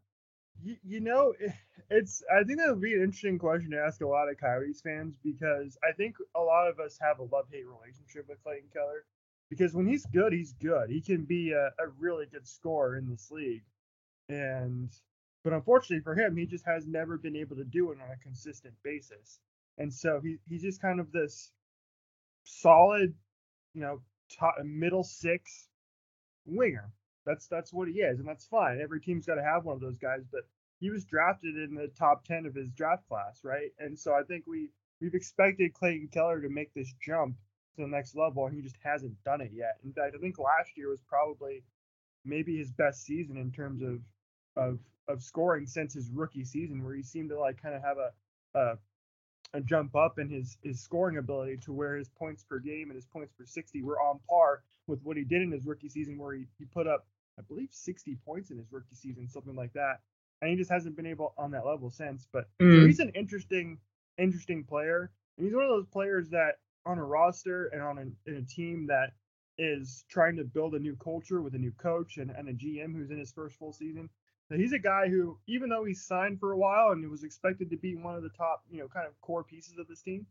You, 0.63 0.75
you 0.83 0.99
know, 0.99 1.33
eh, 1.43 1.51
it's. 1.89 2.23
I 2.31 2.43
think 2.43 2.59
that 2.59 2.69
would 2.69 2.81
be 2.81 2.93
an 2.93 3.01
interesting 3.01 3.39
question 3.39 3.71
to 3.71 3.79
ask 3.79 4.01
a 4.01 4.07
lot 4.07 4.29
of 4.29 4.39
Coyotes 4.39 4.81
fans 4.81 5.15
because 5.23 5.77
I 5.83 5.91
think 5.93 6.15
a 6.35 6.41
lot 6.41 6.67
of 6.67 6.79
us 6.79 6.97
have 7.01 7.19
a 7.19 7.23
love 7.23 7.45
hate 7.51 7.65
relationship 7.67 8.27
with 8.29 8.43
Clayton 8.43 8.69
Keller. 8.71 9.05
Because 9.49 9.73
when 9.73 9.87
he's 9.87 10.05
good, 10.07 10.33
he's 10.33 10.53
good. 10.53 10.89
He 10.89 11.01
can 11.01 11.23
be 11.23 11.51
a, 11.51 11.67
a 11.67 11.87
really 11.99 12.25
good 12.25 12.47
scorer 12.47 12.97
in 12.97 13.09
this 13.09 13.29
league, 13.31 13.63
and 14.29 14.89
but 15.43 15.53
unfortunately 15.53 16.03
for 16.03 16.15
him, 16.15 16.35
he 16.35 16.45
just 16.45 16.65
has 16.65 16.87
never 16.87 17.17
been 17.17 17.35
able 17.35 17.55
to 17.57 17.63
do 17.63 17.91
it 17.91 17.99
on 18.01 18.11
a 18.11 18.23
consistent 18.23 18.73
basis. 18.83 19.39
And 19.77 19.93
so 19.93 20.19
he 20.23 20.37
he's 20.49 20.63
just 20.63 20.81
kind 20.81 20.99
of 20.99 21.11
this 21.11 21.51
solid, 22.43 23.13
you 23.73 23.81
know, 23.81 24.01
top, 24.39 24.55
middle 24.63 25.03
six 25.03 25.67
winger. 26.45 26.91
That's 27.25 27.47
that's 27.47 27.73
what 27.73 27.87
he 27.87 27.95
is, 27.95 28.19
and 28.19 28.27
that's 28.27 28.45
fine. 28.45 28.79
Every 28.81 29.01
team's 29.01 29.25
got 29.25 29.35
to 29.35 29.43
have 29.43 29.65
one 29.65 29.75
of 29.75 29.81
those 29.81 29.97
guys, 29.97 30.21
but 30.31 30.41
he 30.79 30.89
was 30.89 31.05
drafted 31.05 31.55
in 31.57 31.75
the 31.75 31.87
top 31.97 32.25
10 32.25 32.45
of 32.45 32.53
his 32.53 32.69
draft 32.71 33.07
class, 33.07 33.41
right? 33.43 33.71
And 33.79 33.97
so 33.97 34.13
I 34.13 34.23
think 34.23 34.45
we 34.47 34.69
we've 35.01 35.15
expected 35.15 35.73
Clayton 35.73 36.09
Keller 36.11 36.41
to 36.41 36.49
make 36.49 36.73
this 36.73 36.93
jump 37.01 37.37
to 37.75 37.83
the 37.83 37.87
next 37.87 38.15
level, 38.15 38.45
and 38.45 38.55
he 38.55 38.61
just 38.61 38.77
hasn't 38.83 39.21
done 39.23 39.41
it 39.41 39.51
yet. 39.53 39.77
In 39.83 39.93
fact, 39.93 40.15
I 40.15 40.19
think 40.19 40.37
last 40.39 40.71
year 40.75 40.89
was 40.89 41.01
probably 41.07 41.63
maybe 42.23 42.57
his 42.57 42.71
best 42.71 43.03
season 43.03 43.37
in 43.37 43.51
terms 43.51 43.81
of 43.81 43.99
of 44.55 44.79
of 45.07 45.21
scoring 45.21 45.67
since 45.67 45.93
his 45.93 46.09
rookie 46.09 46.45
season, 46.45 46.83
where 46.83 46.95
he 46.95 47.03
seemed 47.03 47.29
to 47.29 47.39
like 47.39 47.61
kind 47.61 47.75
of 47.75 47.81
have 47.81 47.97
a 47.97 48.11
a, 48.57 48.77
a 49.53 49.61
jump 49.61 49.95
up 49.95 50.19
in 50.19 50.29
his 50.29 50.57
his 50.63 50.79
scoring 50.79 51.17
ability 51.17 51.57
to 51.57 51.73
where 51.73 51.95
his 51.95 52.09
points 52.09 52.43
per 52.43 52.59
game 52.59 52.89
and 52.89 52.95
his 52.95 53.05
points 53.05 53.33
per 53.37 53.45
60 53.45 53.81
were 53.83 53.99
on 53.99 54.19
par 54.29 54.63
with 54.87 55.01
what 55.03 55.17
he 55.17 55.23
did 55.23 55.41
in 55.41 55.51
his 55.51 55.65
rookie 55.65 55.89
season, 55.89 56.17
where 56.17 56.33
he, 56.33 56.45
he 56.57 56.65
put 56.65 56.87
up 56.87 57.05
I 57.37 57.41
believe 57.41 57.69
60 57.71 58.17
points 58.25 58.51
in 58.51 58.57
his 58.57 58.71
rookie 58.71 58.95
season, 58.95 59.27
something 59.27 59.55
like 59.55 59.73
that. 59.73 59.99
And 60.41 60.49
he 60.49 60.57
just 60.57 60.71
hasn't 60.71 60.95
been 60.95 61.05
able 61.05 61.33
on 61.37 61.51
that 61.51 61.65
level 61.65 61.89
since. 61.89 62.27
But 62.31 62.47
mm. 62.61 62.81
so 62.81 62.87
he's 62.87 62.99
an 62.99 63.11
interesting, 63.15 63.77
interesting 64.17 64.63
player. 64.63 65.11
And 65.37 65.45
he's 65.45 65.55
one 65.55 65.63
of 65.63 65.69
those 65.69 65.87
players 65.87 66.29
that 66.29 66.59
on 66.85 66.97
a 66.97 67.03
roster 67.03 67.67
and 67.67 67.81
on 67.81 67.97
a, 67.97 68.29
in 68.29 68.37
a 68.37 68.41
team 68.41 68.87
that 68.87 69.11
is 69.57 70.03
trying 70.09 70.35
to 70.35 70.43
build 70.43 70.75
a 70.75 70.79
new 70.79 70.95
culture 70.97 71.41
with 71.41 71.55
a 71.55 71.57
new 71.57 71.71
coach 71.71 72.17
and, 72.17 72.29
and 72.31 72.49
a 72.49 72.53
GM 72.53 72.93
who's 72.93 73.11
in 73.11 73.19
his 73.19 73.31
first 73.31 73.55
full 73.55 73.73
season. 73.73 74.09
So 74.49 74.55
he's 74.55 74.73
a 74.73 74.79
guy 74.79 75.07
who, 75.07 75.39
even 75.47 75.69
though 75.69 75.85
he's 75.85 76.05
signed 76.05 76.39
for 76.39 76.51
a 76.51 76.57
while 76.57 76.91
and 76.91 77.03
it 77.03 77.09
was 77.09 77.23
expected 77.23 77.69
to 77.71 77.77
be 77.77 77.95
one 77.95 78.15
of 78.15 78.23
the 78.23 78.29
top, 78.29 78.63
you 78.69 78.79
know, 78.79 78.87
kind 78.87 79.07
of 79.07 79.19
core 79.21 79.43
pieces 79.43 79.77
of 79.79 79.87
this 79.87 80.01
team, 80.01 80.27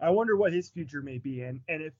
I 0.00 0.10
wonder 0.10 0.36
what 0.36 0.52
his 0.52 0.68
future 0.68 1.02
may 1.02 1.18
be. 1.18 1.42
And 1.42 1.60
and 1.68 1.82
if 1.82 1.92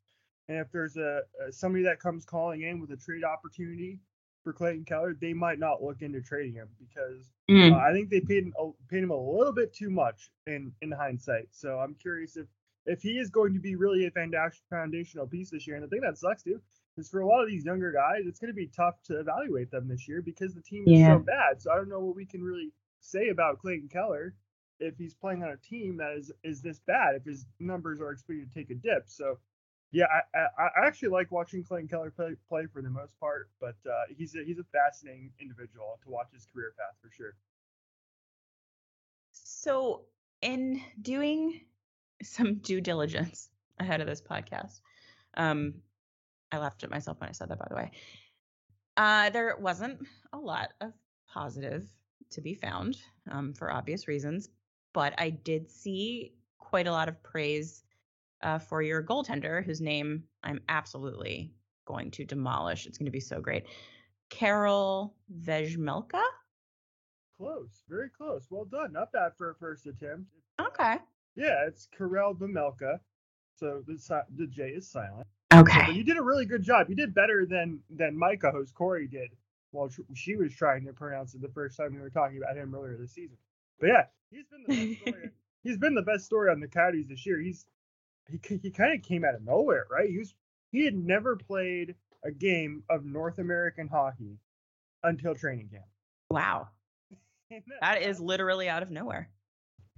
and 0.49 0.59
if 0.59 0.71
there's 0.73 0.97
a, 0.97 1.23
a 1.47 1.52
somebody 1.52 1.85
that 1.85 2.00
comes 2.00 2.25
calling 2.25 2.62
in 2.62 2.81
with 2.81 2.93
a 2.93 2.97
trade 2.97 3.25
opportunity 3.25 3.99
for 4.43 4.52
Clayton 4.52 4.85
Keller, 4.85 5.16
they 5.21 5.33
might 5.33 5.59
not 5.59 5.83
look 5.83 6.02
into 6.02 6.21
trading 6.21 6.55
him 6.55 6.69
because 6.78 7.31
mm. 7.50 7.73
uh, 7.73 7.76
I 7.76 7.93
think 7.93 8.11
they 8.11 8.21
paid 8.21 8.45
him, 8.45 8.55
paid 8.88 9.02
him 9.02 9.11
a 9.11 9.16
little 9.16 9.52
bit 9.52 9.75
too 9.75 9.90
much 9.90 10.31
in 10.47 10.73
in 10.81 10.93
hindsight. 10.93 11.49
So 11.50 11.78
I'm 11.78 11.95
curious 11.95 12.37
if 12.37 12.47
if 12.87 13.02
he 13.02 13.19
is 13.19 13.31
going 13.31 13.52
to 13.55 13.61
be 13.61 13.75
really 13.75 14.07
a 14.07 14.11
foundational 14.71 15.26
piece 15.26 15.50
this 15.50 15.66
year. 15.66 15.76
And 15.76 15.85
the 15.85 15.88
thing 15.88 16.00
that 16.02 16.19
sucks 16.19 16.43
too 16.43 16.61
is 16.97 17.09
for 17.09 17.21
a 17.21 17.26
lot 17.26 17.43
of 17.43 17.49
these 17.49 17.64
younger 17.64 17.93
guys, 17.93 18.23
it's 18.26 18.38
going 18.38 18.52
to 18.52 18.55
be 18.55 18.69
tough 18.69 19.02
to 19.05 19.21
evaluate 19.21 19.71
them 19.71 19.88
this 19.88 20.09
year 20.09 20.23
because 20.23 20.55
the 20.55 20.62
team 20.62 20.85
is 20.87 21.00
yeah. 21.00 21.14
so 21.14 21.19
bad. 21.19 21.61
So 21.61 21.73
I 21.73 21.76
don't 21.76 21.88
know 21.88 22.00
what 22.00 22.16
we 22.16 22.25
can 22.25 22.43
really 22.43 22.73
say 23.00 23.28
about 23.28 23.59
Clayton 23.61 23.88
Keller 23.88 24.35
if 24.78 24.97
he's 24.97 25.14
playing 25.14 25.43
on 25.43 25.50
a 25.50 25.57
team 25.57 25.97
that 25.99 26.12
is 26.16 26.33
is 26.45 26.62
this 26.62 26.81
bad. 26.87 27.16
If 27.16 27.25
his 27.25 27.47
numbers 27.59 28.00
are 28.00 28.12
expected 28.12 28.50
to 28.50 28.59
take 28.59 28.71
a 28.71 28.75
dip. 28.75 29.05
So 29.07 29.38
yeah, 29.93 30.07
I, 30.35 30.38
I, 30.38 30.83
I, 30.83 30.87
actually 30.87 31.11
like 31.11 31.31
watching 31.31 31.62
Clayton 31.62 31.88
Keller 31.88 32.11
play, 32.11 32.35
play 32.49 32.66
for 32.66 32.83
the 32.83 32.90
most 32.90 33.19
part, 33.21 33.50
but 33.61 33.76
uh, 33.88 34.02
he's 34.16 34.35
a, 34.35 34.45
he's 34.45 34.59
a 34.59 34.64
fascinating 34.64 35.31
individual 35.40 35.99
to 36.02 36.11
watch 36.11 36.26
his 36.35 36.47
career 36.52 36.75
path 36.76 36.97
for 37.00 37.11
sure. 37.11 37.37
So, 39.33 40.02
in 40.43 40.83
doing 41.00 41.61
some 42.23 42.57
due 42.57 42.81
diligence 42.81 43.51
ahead 43.79 44.01
of 44.01 44.07
this 44.07 44.23
podcast, 44.23 44.81
um, 45.37 45.75
I 46.51 46.59
laughed 46.59 46.85
at 46.85 46.91
myself 46.91 47.21
when 47.21 47.29
I 47.29 47.33
said 47.33 47.49
that, 47.49 47.59
by 47.59 47.67
the 47.69 47.77
way. 47.77 47.91
Uh, 48.97 49.31
there 49.31 49.57
wasn't 49.59 50.07
a 50.33 50.39
lot 50.39 50.71
of 50.81 50.93
positive 51.29 51.87
to 52.31 52.41
be 52.41 52.55
found 52.55 52.97
um, 53.31 53.53
for 53.53 53.71
obvious 53.71 54.09
reasons, 54.09 54.49
but 54.95 55.15
I 55.19 55.31
did 55.31 55.71
see 55.71 56.33
quite 56.59 56.87
a 56.87 56.93
lot 56.93 57.09
of 57.09 57.23
praise 57.23 57.85
uh, 58.43 58.59
for 58.59 58.83
your 58.83 59.03
goaltender, 59.03 59.65
whose 59.65 59.81
name 59.81 60.25
I'm 60.43 60.61
absolutely 60.69 61.53
going 61.85 62.11
to 62.13 62.25
demolish. 62.25 62.87
It's 62.87 62.99
going 62.99 63.07
to 63.07 63.13
be 63.13 63.21
so 63.21 63.41
great. 63.41 63.65
Carol 64.31 65.15
Vejmelka? 65.43 66.23
Close, 67.37 67.83
very 67.89 68.09
close. 68.09 68.47
Well 68.51 68.65
done. 68.65 68.93
Not 68.93 69.13
bad 69.13 69.33
for 69.37 69.51
a 69.51 69.55
first 69.55 69.87
attempt. 69.87 70.31
Okay. 70.61 70.97
Yeah, 71.37 71.66
it's 71.66 71.87
Karel 71.97 72.35
Vejmelka. 72.35 73.00
So 73.59 73.83
the 73.87 74.25
the 74.37 74.47
J 74.47 74.71
is 74.71 74.88
silent. 74.88 75.26
Okay. 75.55 75.87
So, 75.87 75.93
you 75.93 76.02
did 76.02 76.16
a 76.16 76.23
really 76.23 76.45
good 76.45 76.62
job. 76.62 76.88
You 76.88 76.97
did 76.97 77.14
better 77.14 77.47
than 77.47 77.81
than 77.90 78.19
micah 78.19 78.50
host 78.50 78.75
Cari 78.76 79.07
did 79.07 79.31
while 79.71 79.90
she 80.14 80.37
was 80.37 80.55
trying 80.55 80.85
to 80.87 80.93
pronounce 80.93 81.35
it 81.35 81.43
the 81.43 81.49
first 81.49 81.76
time 81.76 81.95
we 81.95 82.00
were 82.00 82.11
talking 82.11 82.38
about 82.38 82.57
him 82.57 82.75
earlier 82.75 82.97
this 82.97 83.12
season. 83.12 83.37
But 83.81 83.88
yeah, 83.88 84.05
he's 84.31 84.47
been 84.47 84.64
the 84.66 84.95
best 84.95 85.00
story. 85.02 85.31
he's 85.62 85.78
been 85.78 85.95
the 85.95 86.02
best 86.02 86.25
story 86.25 86.50
on 86.50 86.61
the 86.61 86.69
Coyotes 86.69 87.09
this 87.09 87.26
year. 87.26 87.40
He's 87.40 87.66
he 88.28 88.59
he 88.62 88.71
kind 88.71 88.95
of 88.95 89.02
came 89.02 89.25
out 89.25 89.35
of 89.35 89.43
nowhere, 89.43 89.87
right? 89.90 90.09
He 90.09 90.19
was 90.19 90.35
he 90.73 90.85
had 90.85 90.95
never 90.95 91.37
played 91.37 91.95
a 92.25 92.31
game 92.31 92.83
of 92.90 93.05
North 93.05 93.38
American 93.38 93.88
hockey 93.88 94.38
until 95.02 95.35
training 95.35 95.69
camp. 95.69 95.85
Wow. 96.31 96.69
that 97.81 98.02
is 98.02 98.19
literally 98.19 98.69
out 98.69 98.83
of 98.83 98.90
nowhere. 98.90 99.31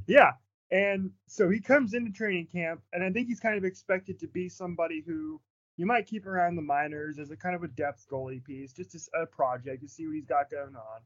Yeah. 0.07 0.33
And 0.71 1.11
so 1.27 1.49
he 1.49 1.61
comes 1.61 1.95
into 1.95 2.13
training 2.13 2.49
camp, 2.53 2.83
and 2.93 3.03
I 3.03 3.11
think 3.11 3.29
he's 3.29 3.41
kind 3.41 3.57
of 3.57 3.65
expected 3.65 4.21
to 4.21 4.29
be 4.29 4.49
somebody 4.49 5.03
who 5.07 5.41
you 5.79 5.87
might 5.87 6.07
keep 6.07 6.27
around 6.27 6.57
the 6.57 6.63
minors 6.63 7.19
as 7.19 7.31
a 7.31 7.37
kind 7.37 7.55
of 7.55 7.63
a 7.63 7.69
depth 7.69 8.07
goalie 8.11 8.45
piece, 8.45 8.73
just 8.73 8.95
as 8.95 9.09
a 9.15 9.25
project 9.25 9.83
to 9.83 9.89
see 9.89 10.07
what 10.07 10.17
he's 10.17 10.27
got 10.27 10.51
going 10.51 10.77
on. 10.77 11.01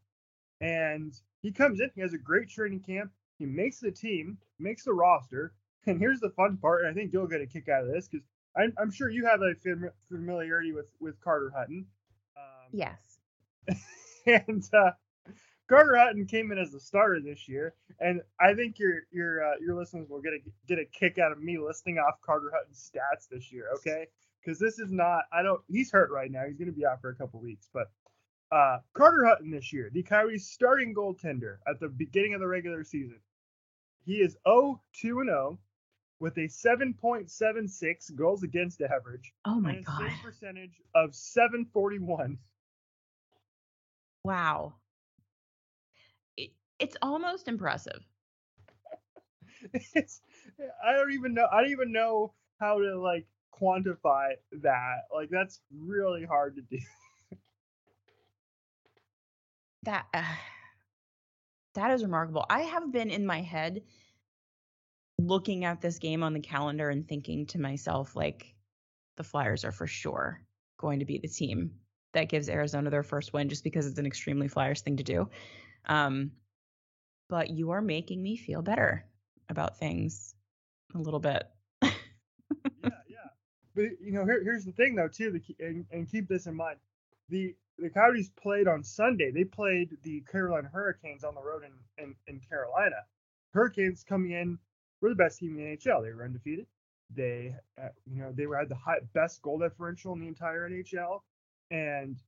And 0.61 1.13
he 1.43 1.53
comes 1.53 1.81
in, 1.81 1.91
he 1.95 2.01
has 2.01 2.15
a 2.15 2.19
great 2.19 2.49
training 2.49 2.81
camp, 2.81 3.13
he 3.39 3.47
makes 3.47 3.81
the 3.81 3.91
team, 3.91 4.39
makes 4.59 4.85
the 4.85 4.95
roster, 4.95 5.53
and 5.87 5.99
here's 5.99 6.21
the 6.21 6.31
fun 6.31 6.57
part, 6.57 6.83
and 6.83 6.91
I 6.91 6.95
think 6.95 7.13
you'll 7.13 7.27
get 7.27 7.41
a 7.41 7.47
kick 7.47 7.69
out 7.69 7.85
of 7.85 7.93
this 7.93 8.09
because 8.09 8.27
I'm, 8.57 8.73
I'm, 8.79 8.91
sure 8.91 9.11
you 9.11 9.27
have 9.27 9.43
a 9.43 9.55
fam- 9.63 9.91
familiarity 10.09 10.73
with 10.73 10.87
with 11.01 11.21
Carter 11.21 11.53
Hutton. 11.55 11.87
Um, 12.37 12.71
yes. 12.73 13.19
and 14.27 14.65
uh, 14.73 14.93
Carter 15.73 15.97
Hutton 15.97 16.27
came 16.27 16.53
in 16.53 16.59
as 16.59 16.71
the 16.71 16.81
starter 16.81 17.19
this 17.19 17.49
year, 17.49 17.73
and 17.99 18.21
I 18.39 18.53
think 18.53 18.79
your 18.79 19.05
your 19.11 19.43
uh, 19.43 19.55
your 19.59 19.75
listeners 19.75 20.07
will 20.11 20.21
get 20.21 20.35
a 20.35 20.39
get 20.69 20.79
a 20.79 20.85
kick 20.85 21.19
out 21.19 21.33
of 21.33 21.43
me 21.43 21.57
listing 21.59 21.97
off 21.97 22.21
Carter 22.21 22.53
Hutton's 22.55 22.91
stats 22.93 23.27
this 23.31 23.51
year, 23.51 23.69
okay? 23.77 24.07
Because 24.45 24.59
this 24.59 24.79
is 24.79 24.93
not 24.93 25.23
I 25.33 25.43
don't 25.43 25.63
he's 25.69 25.91
hurt 25.91 26.11
right 26.11 26.31
now. 26.31 26.43
He's 26.47 26.59
going 26.59 26.71
to 26.71 26.77
be 26.77 26.85
out 26.85 27.01
for 27.01 27.09
a 27.09 27.15
couple 27.15 27.41
weeks, 27.41 27.71
but 27.73 27.91
uh, 28.55 28.81
Carter 28.93 29.25
Hutton 29.25 29.51
this 29.51 29.73
year, 29.73 29.89
the 29.91 30.03
Coyotes 30.03 30.47
starting 30.47 30.95
goaltender 30.95 31.57
at 31.67 31.81
the 31.81 31.89
beginning 31.89 32.35
of 32.35 32.41
the 32.41 32.49
regular 32.49 32.85
season, 32.85 33.21
he 34.05 34.17
is 34.17 34.37
0 34.47 34.79
2 35.01 35.21
and 35.21 35.31
0 35.31 35.59
with 36.21 36.37
a 36.37 36.49
7.76 36.49 38.15
goals 38.15 38.43
against 38.43 38.83
average. 38.83 39.33
Oh 39.47 39.59
my 39.59 39.71
and 39.71 39.79
a 39.79 39.83
god. 39.85 40.01
Save 40.01 40.23
percentage 40.23 40.83
of 40.95 41.15
741. 41.15 42.37
Wow. 44.23 44.75
It, 46.83 46.85
it's 46.85 46.97
almost 47.03 47.49
impressive. 47.49 48.01
it's 49.73 50.21
I 50.85 50.93
don't 50.93 51.13
even 51.13 51.35
know 51.35 51.47
I 51.51 51.63
don't 51.63 51.71
even 51.71 51.93
know 51.93 52.35
how 52.61 52.79
to 52.79 53.01
like 53.01 53.27
quantify 53.55 54.33
that. 54.63 55.03
Like 55.15 55.31
that's 55.31 55.61
really 55.73 56.25
hard 56.25 56.57
to 56.57 56.63
do. 56.63 56.79
that 59.85 60.07
uh, 60.13 60.23
that 61.75 61.91
is 61.93 62.03
remarkable. 62.03 62.45
I 62.51 62.63
have 62.63 62.93
been 62.93 63.11
in 63.11 63.25
my 63.27 63.41
head 63.41 63.83
looking 65.19 65.65
at 65.65 65.81
this 65.81 65.99
game 65.99 66.23
on 66.23 66.33
the 66.33 66.41
calendar 66.41 66.89
and 66.91 67.07
thinking 67.07 67.47
to 67.47 67.61
myself, 67.61 68.17
like, 68.17 68.55
the 69.17 69.23
Flyers 69.23 69.65
are 69.65 69.73
for 69.73 69.87
sure 69.87 70.43
going 70.79 70.99
to 70.99 71.05
be 71.05 71.19
the 71.19 71.29
team 71.29 71.71
that 72.13 72.29
gives 72.29 72.49
Arizona 72.49 72.91
their 72.91 73.03
first 73.03 73.33
win 73.33 73.49
just 73.49 73.63
because 73.63 73.87
it's 73.87 73.99
an 73.99 74.07
extremely 74.07 74.49
Flyers 74.49 74.81
thing 74.81 74.97
to 74.97 75.03
do. 75.03 75.29
Um, 75.87 76.33
but 77.33 77.49
you 77.49 77.71
are 77.71 77.81
making 77.81 78.23
me 78.23 78.37
feel 78.37 78.61
better 78.61 79.07
about 79.49 79.79
things 79.79 80.35
a 80.95 80.99
little 80.99 81.19
bit. 81.19 81.45
yeah, 81.83 81.91
yeah. 82.85 83.31
But 83.75 83.85
you 84.03 84.13
know, 84.13 84.27
here, 84.27 84.45
here's 84.45 84.67
the 84.67 84.73
thing 84.73 84.95
though, 84.95 85.09
too, 85.09 85.31
the, 85.31 85.67
and, 85.67 85.87
and 85.91 86.11
keep 86.11 86.29
this 86.29 86.45
in 86.45 86.55
mind: 86.55 86.77
the 87.31 87.55
the 87.79 87.89
Coyotes 87.89 88.29
played 88.37 88.69
on 88.69 88.85
Sunday. 88.85 89.31
They 89.31 89.45
played 89.45 89.97
the 90.03 90.21
Carolina 90.31 90.69
Hurricanes 90.71 91.25
on 91.25 91.35
the 91.35 91.41
road 91.41 91.63
in 91.65 92.05
in, 92.05 92.15
in 92.27 92.39
Carolina. 92.39 92.97
Hurricanes 93.55 94.05
coming 94.05 94.33
in 94.33 94.59
were 95.01 95.09
the 95.09 95.15
best 95.15 95.39
team 95.39 95.57
in 95.59 95.65
the 95.65 95.77
NHL. 95.79 96.03
They 96.03 96.13
were 96.13 96.27
undefeated. 96.27 96.67
They, 97.17 97.57
uh, 97.83 97.89
you 98.05 98.21
know, 98.21 98.33
they 98.33 98.43
had 98.43 98.69
the 98.69 98.75
high, 98.75 99.01
best 99.15 99.41
goal 99.41 99.59
differential 99.59 100.13
in 100.13 100.21
the 100.21 100.29
entire 100.29 100.69
NHL, 100.69 101.21
and 101.71 102.19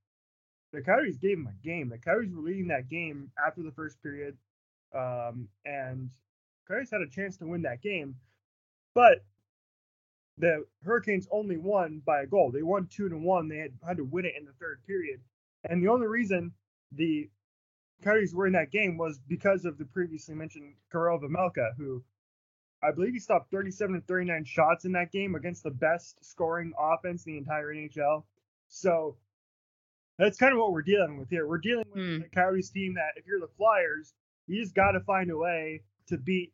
the 0.73 0.81
Coyotes 0.81 1.19
gave 1.19 1.37
them 1.37 1.47
a 1.49 1.63
game. 1.63 1.91
The 1.91 1.99
Coyotes 1.99 2.33
were 2.35 2.43
leading 2.43 2.69
that 2.69 2.89
game 2.89 3.31
after 3.47 3.63
the 3.63 3.73
first 3.73 4.03
period, 4.03 4.39
um, 4.95 5.49
and 5.65 6.11
Coyotes 6.69 6.91
had 6.91 7.01
a 7.01 7.09
chance 7.09 7.37
to 7.39 7.47
win 7.47 7.63
that 7.63 7.83
game, 7.83 8.15
but 8.95 9.25
the 10.39 10.65
Hurricanes 10.85 11.29
only 11.31 11.57
won 11.57 12.03
by 12.05 12.23
a 12.23 12.27
goal. 12.27 12.51
They 12.51 12.63
won 12.63 12.87
two 12.87 13.09
to 13.09 13.17
one. 13.17 13.49
They 13.49 13.59
had, 13.59 13.73
had 13.87 13.97
to 13.99 14.05
win 14.05 14.25
it 14.25 14.35
in 14.39 14.45
the 14.45 14.53
third 14.61 14.81
period, 14.87 15.21
and 15.69 15.83
the 15.83 15.89
only 15.89 16.07
reason 16.07 16.53
the 16.93 17.29
Coyotes 18.03 18.35
were 18.35 18.47
in 18.47 18.53
that 18.55 18.71
game 18.73 18.97
was 18.99 19.19
because 19.29 19.65
of 19.65 19.79
the 19.79 19.85
previously 19.85 20.35
mentioned 20.35 20.75
Karel 20.91 21.19
Vejmelka, 21.21 21.75
who 21.77 22.03
I 22.83 22.91
believe 22.93 23.15
he 23.15 23.21
stopped 23.21 23.51
37 23.51 23.95
to 23.95 24.01
39 24.03 24.45
shots 24.45 24.85
in 24.85 24.93
that 24.93 25.11
game 25.13 25.35
against 25.37 25.63
the 25.63 25.71
best 25.71 26.23
scoring 26.25 26.73
offense 26.79 27.25
in 27.27 27.33
the 27.33 27.39
entire 27.39 27.73
NHL. 27.73 28.25
So 28.69 29.17
that's 30.19 30.37
kind 30.37 30.53
of 30.53 30.59
what 30.59 30.73
we're 30.73 30.83
dealing 30.83 31.17
with 31.19 31.31
here. 31.31 31.47
We're 31.47 31.59
dealing 31.59 31.87
with 31.95 32.05
Hmm. 32.05 32.23
a 32.23 32.29
Coyotes 32.29 32.71
team 32.71 32.95
that, 32.95 33.13
if 33.17 33.27
you're 33.27 33.41
the 33.41 33.49
Flyers, 33.57 34.13
you 34.47 34.61
just 34.63 34.75
got 34.75 34.93
to 34.93 35.01
find 35.01 35.31
a 35.31 35.37
way 35.37 35.83
to 36.09 36.19
beat 36.19 36.53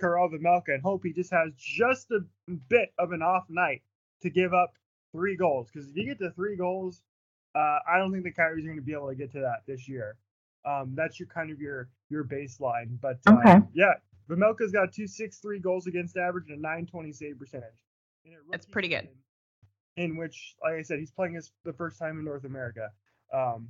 Karel 0.00 0.28
Vejmelka 0.30 0.68
and 0.74 0.82
hope 0.82 1.02
he 1.04 1.12
just 1.12 1.30
has 1.30 1.52
just 1.56 2.10
a 2.10 2.20
bit 2.68 2.92
of 2.98 3.12
an 3.12 3.22
off 3.22 3.44
night 3.48 3.82
to 4.20 4.30
give 4.30 4.54
up 4.54 4.74
three 5.12 5.36
goals. 5.36 5.68
Because 5.72 5.88
if 5.90 5.96
you 5.96 6.06
get 6.06 6.18
to 6.20 6.30
three 6.30 6.56
goals, 6.56 7.02
uh, 7.54 7.78
I 7.88 7.98
don't 7.98 8.12
think 8.12 8.24
the 8.24 8.32
Coyotes 8.32 8.64
are 8.64 8.68
going 8.68 8.76
to 8.76 8.82
be 8.82 8.92
able 8.92 9.08
to 9.08 9.14
get 9.14 9.30
to 9.32 9.40
that 9.40 9.62
this 9.66 9.88
year. 9.88 10.16
Um, 10.64 10.92
that's 10.94 11.18
your 11.18 11.26
kind 11.28 11.50
of 11.50 11.60
your 11.60 11.88
your 12.08 12.24
baseline. 12.24 12.98
But 13.00 13.18
uh, 13.26 13.32
Okay. 13.32 13.58
yeah, 13.74 13.94
Vejmelka's 14.28 14.70
got 14.72 14.92
two 14.92 15.06
six 15.06 15.38
three 15.38 15.58
goals 15.58 15.86
against 15.86 16.16
average 16.16 16.48
and 16.48 16.58
a 16.58 16.62
nine 16.62 16.86
twenty 16.86 17.12
save 17.12 17.38
percentage. 17.38 17.84
In 18.24 18.34
a 18.34 18.36
That's 18.50 18.66
pretty 18.66 18.88
good. 18.88 19.02
season 19.02 19.16
In 19.96 20.16
which, 20.16 20.54
like 20.62 20.74
I 20.74 20.82
said, 20.82 21.00
he's 21.00 21.10
playing 21.10 21.34
his 21.34 21.50
the 21.64 21.72
first 21.72 21.98
time 21.98 22.18
in 22.18 22.24
North 22.24 22.44
America. 22.44 22.90
Um, 23.34 23.68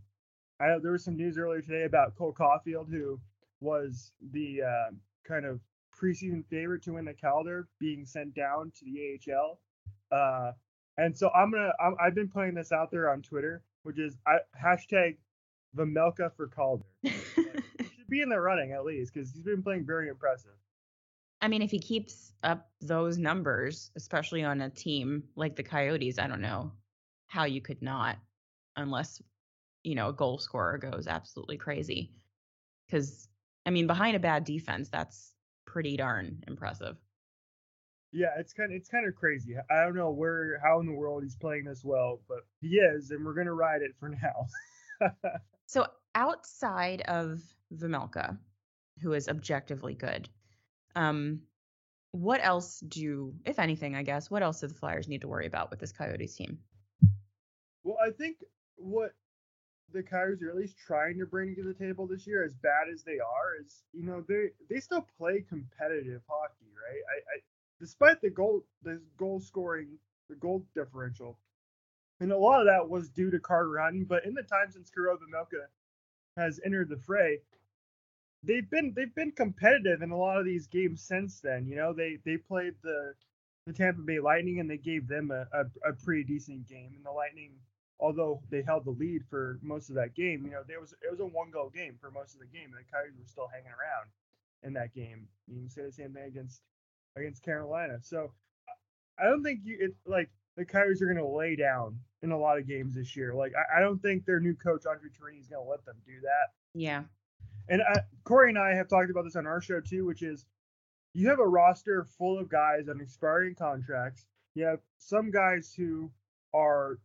I 0.60 0.78
there 0.78 0.92
was 0.92 1.04
some 1.04 1.16
news 1.16 1.38
earlier 1.38 1.62
today 1.62 1.84
about 1.84 2.14
Cole 2.14 2.34
Caufield, 2.38 2.90
who 2.90 3.18
was 3.62 4.12
the 4.32 4.62
uh, 4.62 4.90
kind 5.26 5.46
of 5.46 5.60
preseason 5.98 6.44
favorite 6.46 6.82
to 6.82 6.94
win 6.94 7.04
the 7.04 7.14
Calder, 7.14 7.68
being 7.78 8.04
sent 8.04 8.34
down 8.34 8.72
to 8.78 8.84
the 8.84 9.32
AHL. 9.32 9.60
Uh, 10.10 10.52
and 10.98 11.16
so 11.16 11.30
I'm 11.30 11.50
gonna 11.50 11.72
I'm, 11.80 11.96
I've 12.00 12.14
been 12.14 12.28
putting 12.28 12.54
this 12.54 12.72
out 12.72 12.90
there 12.90 13.10
on 13.10 13.22
Twitter, 13.22 13.62
which 13.82 13.98
is 13.98 14.16
I, 14.26 14.38
hashtag 14.62 15.16
Vejmelka 15.76 16.34
for 16.36 16.48
Calder. 16.48 16.84
He 17.82 17.88
should 17.96 18.08
be 18.08 18.20
in 18.20 18.28
the 18.28 18.40
running 18.40 18.72
at 18.72 18.84
least 18.84 19.12
because 19.12 19.32
he's 19.32 19.42
been 19.42 19.62
playing 19.62 19.84
very 19.84 20.08
impressive. 20.08 20.52
I 21.40 21.48
mean, 21.48 21.62
if 21.62 21.70
he 21.72 21.80
keeps 21.80 22.32
up 22.44 22.70
those 22.80 23.18
numbers, 23.18 23.90
especially 23.96 24.44
on 24.44 24.60
a 24.60 24.70
team 24.70 25.24
like 25.34 25.56
the 25.56 25.64
Coyotes, 25.64 26.18
I 26.18 26.28
don't 26.28 26.40
know 26.40 26.72
how 27.26 27.44
you 27.44 27.60
could 27.60 27.82
not, 27.82 28.18
unless 28.76 29.20
you 29.82 29.94
know 29.94 30.08
a 30.08 30.12
goal 30.12 30.38
scorer 30.38 30.78
goes 30.78 31.06
absolutely 31.08 31.56
crazy. 31.56 32.12
Because 32.86 33.28
I 33.64 33.70
mean, 33.70 33.86
behind 33.86 34.16
a 34.16 34.20
bad 34.20 34.44
defense, 34.44 34.88
that's 34.88 35.32
pretty 35.66 35.96
darn 35.96 36.42
impressive. 36.46 36.96
Yeah, 38.12 38.28
it's 38.38 38.52
kind 38.52 38.72
of 38.72 38.76
it's 38.76 38.88
kind 38.88 39.06
of 39.06 39.14
crazy. 39.14 39.54
I 39.70 39.84
don't 39.84 39.96
know 39.96 40.10
where 40.10 40.60
how 40.62 40.80
in 40.80 40.86
the 40.86 40.92
world 40.92 41.22
he's 41.22 41.36
playing 41.36 41.64
this 41.64 41.82
well, 41.82 42.20
but 42.28 42.40
he 42.60 42.76
is, 42.76 43.10
and 43.10 43.24
we're 43.24 43.34
gonna 43.34 43.54
ride 43.54 43.82
it 43.82 43.92
for 43.98 44.08
now. 45.02 45.10
So 45.66 45.86
outside 46.14 47.00
of 47.02 47.40
Vejmelka, 47.74 48.36
who 49.00 49.14
is 49.14 49.28
objectively 49.28 49.94
good, 49.94 50.28
um, 50.94 51.40
what 52.10 52.44
else 52.44 52.80
do, 52.80 53.32
if 53.46 53.58
anything, 53.58 53.94
I 53.94 54.02
guess, 54.02 54.30
what 54.30 54.42
else 54.42 54.60
do 54.60 54.66
the 54.66 54.74
Flyers 54.74 55.08
need 55.08 55.22
to 55.22 55.28
worry 55.28 55.46
about 55.46 55.70
with 55.70 55.80
this 55.80 55.92
Coyotes 55.92 56.36
team? 56.36 56.58
well, 57.84 57.96
I 58.06 58.10
think 58.10 58.36
what 58.76 59.12
the 59.92 60.02
Coyotes 60.02 60.42
are 60.42 60.50
at 60.50 60.56
least 60.56 60.76
trying 60.78 61.18
to 61.18 61.26
bring 61.26 61.54
to 61.54 61.62
the 61.62 61.74
table 61.74 62.06
this 62.06 62.26
year, 62.26 62.44
as 62.44 62.54
bad 62.54 62.88
as 62.92 63.02
they 63.02 63.18
are, 63.18 63.56
is 63.60 63.82
you 63.92 64.04
know 64.04 64.24
they 64.26 64.48
they 64.68 64.80
still 64.80 65.06
play 65.18 65.44
competitive 65.48 66.22
hockey, 66.28 66.70
right? 66.74 67.02
I, 67.08 67.36
I 67.36 67.40
despite 67.80 68.20
the 68.20 68.30
goal 68.30 68.64
the 68.82 69.00
goal 69.16 69.40
scoring 69.40 69.98
the 70.28 70.36
goal 70.36 70.64
differential, 70.74 71.38
and 72.20 72.32
a 72.32 72.38
lot 72.38 72.60
of 72.60 72.66
that 72.66 72.88
was 72.88 73.08
due 73.08 73.30
to 73.30 73.38
Carter 73.38 73.78
Hutton, 73.78 74.04
but 74.04 74.24
in 74.24 74.34
the 74.34 74.42
time 74.42 74.70
since 74.70 74.90
Kuro 74.90 75.16
Melka 75.16 75.66
has 76.36 76.60
entered 76.64 76.88
the 76.88 76.96
fray, 76.96 77.40
they've 78.42 78.68
been 78.68 78.92
they've 78.94 79.14
been 79.14 79.32
competitive 79.32 80.02
in 80.02 80.10
a 80.10 80.16
lot 80.16 80.38
of 80.38 80.44
these 80.44 80.66
games 80.66 81.02
since 81.02 81.40
then. 81.40 81.66
You 81.66 81.76
know, 81.76 81.92
they 81.92 82.18
they 82.24 82.36
played 82.36 82.74
the 82.82 83.14
the 83.66 83.72
Tampa 83.72 84.02
Bay 84.02 84.18
Lightning 84.18 84.60
and 84.60 84.68
they 84.68 84.76
gave 84.76 85.06
them 85.06 85.30
a, 85.30 85.46
a, 85.52 85.90
a 85.90 85.92
pretty 85.92 86.24
decent 86.24 86.68
game. 86.68 86.92
And 86.96 87.04
the 87.04 87.12
Lightning, 87.12 87.52
although 88.02 88.42
they 88.50 88.62
held 88.62 88.84
the 88.84 88.90
lead 88.90 89.22
for 89.30 89.60
most 89.62 89.88
of 89.88 89.94
that 89.94 90.14
game, 90.14 90.44
you 90.44 90.50
know, 90.50 90.62
there 90.66 90.80
was 90.80 90.92
it 90.92 91.10
was 91.10 91.20
a 91.20 91.24
one 91.24 91.50
goal 91.50 91.70
game 91.70 91.96
for 92.00 92.10
most 92.10 92.34
of 92.34 92.40
the 92.40 92.46
game. 92.46 92.74
And 92.74 92.84
the 92.84 92.92
Coyotes 92.92 93.16
were 93.16 93.26
still 93.26 93.46
hanging 93.46 93.68
around 93.68 94.10
in 94.64 94.72
that 94.74 94.92
game. 94.92 95.28
You 95.46 95.60
can 95.60 95.70
say 95.70 95.82
the 95.82 95.92
same 95.92 96.12
thing 96.12 96.24
against 96.24 96.60
against 97.16 97.44
Carolina. 97.44 97.98
So 98.02 98.32
I 99.18 99.24
don't 99.24 99.44
think 99.44 99.60
you 99.64 99.76
it 99.80 99.94
like 100.04 100.28
the 100.56 100.64
Coyotes 100.64 101.00
are 101.00 101.06
gonna 101.06 101.26
lay 101.26 101.54
down 101.54 101.98
in 102.22 102.32
a 102.32 102.38
lot 102.38 102.58
of 102.58 102.66
games 102.66 102.96
this 102.96 103.16
year. 103.16 103.32
Like 103.34 103.52
I, 103.56 103.78
I 103.78 103.80
don't 103.80 104.02
think 104.02 104.26
their 104.26 104.40
new 104.40 104.54
coach 104.54 104.84
Andre 104.84 105.08
Tourigny 105.08 105.40
is 105.40 105.46
gonna 105.46 105.62
let 105.62 105.84
them 105.84 105.96
do 106.04 106.20
that. 106.22 106.52
Yeah. 106.74 107.04
And 107.68 107.82
uh, 107.82 108.00
Cari 108.26 108.50
and 108.50 108.58
I 108.58 108.74
have 108.74 108.88
talked 108.88 109.10
about 109.10 109.22
this 109.22 109.36
on 109.36 109.46
our 109.46 109.60
show 109.60 109.80
too, 109.80 110.04
which 110.04 110.22
is 110.22 110.44
you 111.14 111.28
have 111.28 111.38
a 111.38 111.46
roster 111.46 112.04
full 112.18 112.36
of 112.38 112.48
guys 112.48 112.88
on 112.88 113.00
expiring 113.00 113.54
contracts. 113.54 114.26
You 114.54 114.64
have 114.64 114.80
some 114.98 115.30
guys 115.30 115.72
who 115.76 116.10
are 116.52 116.98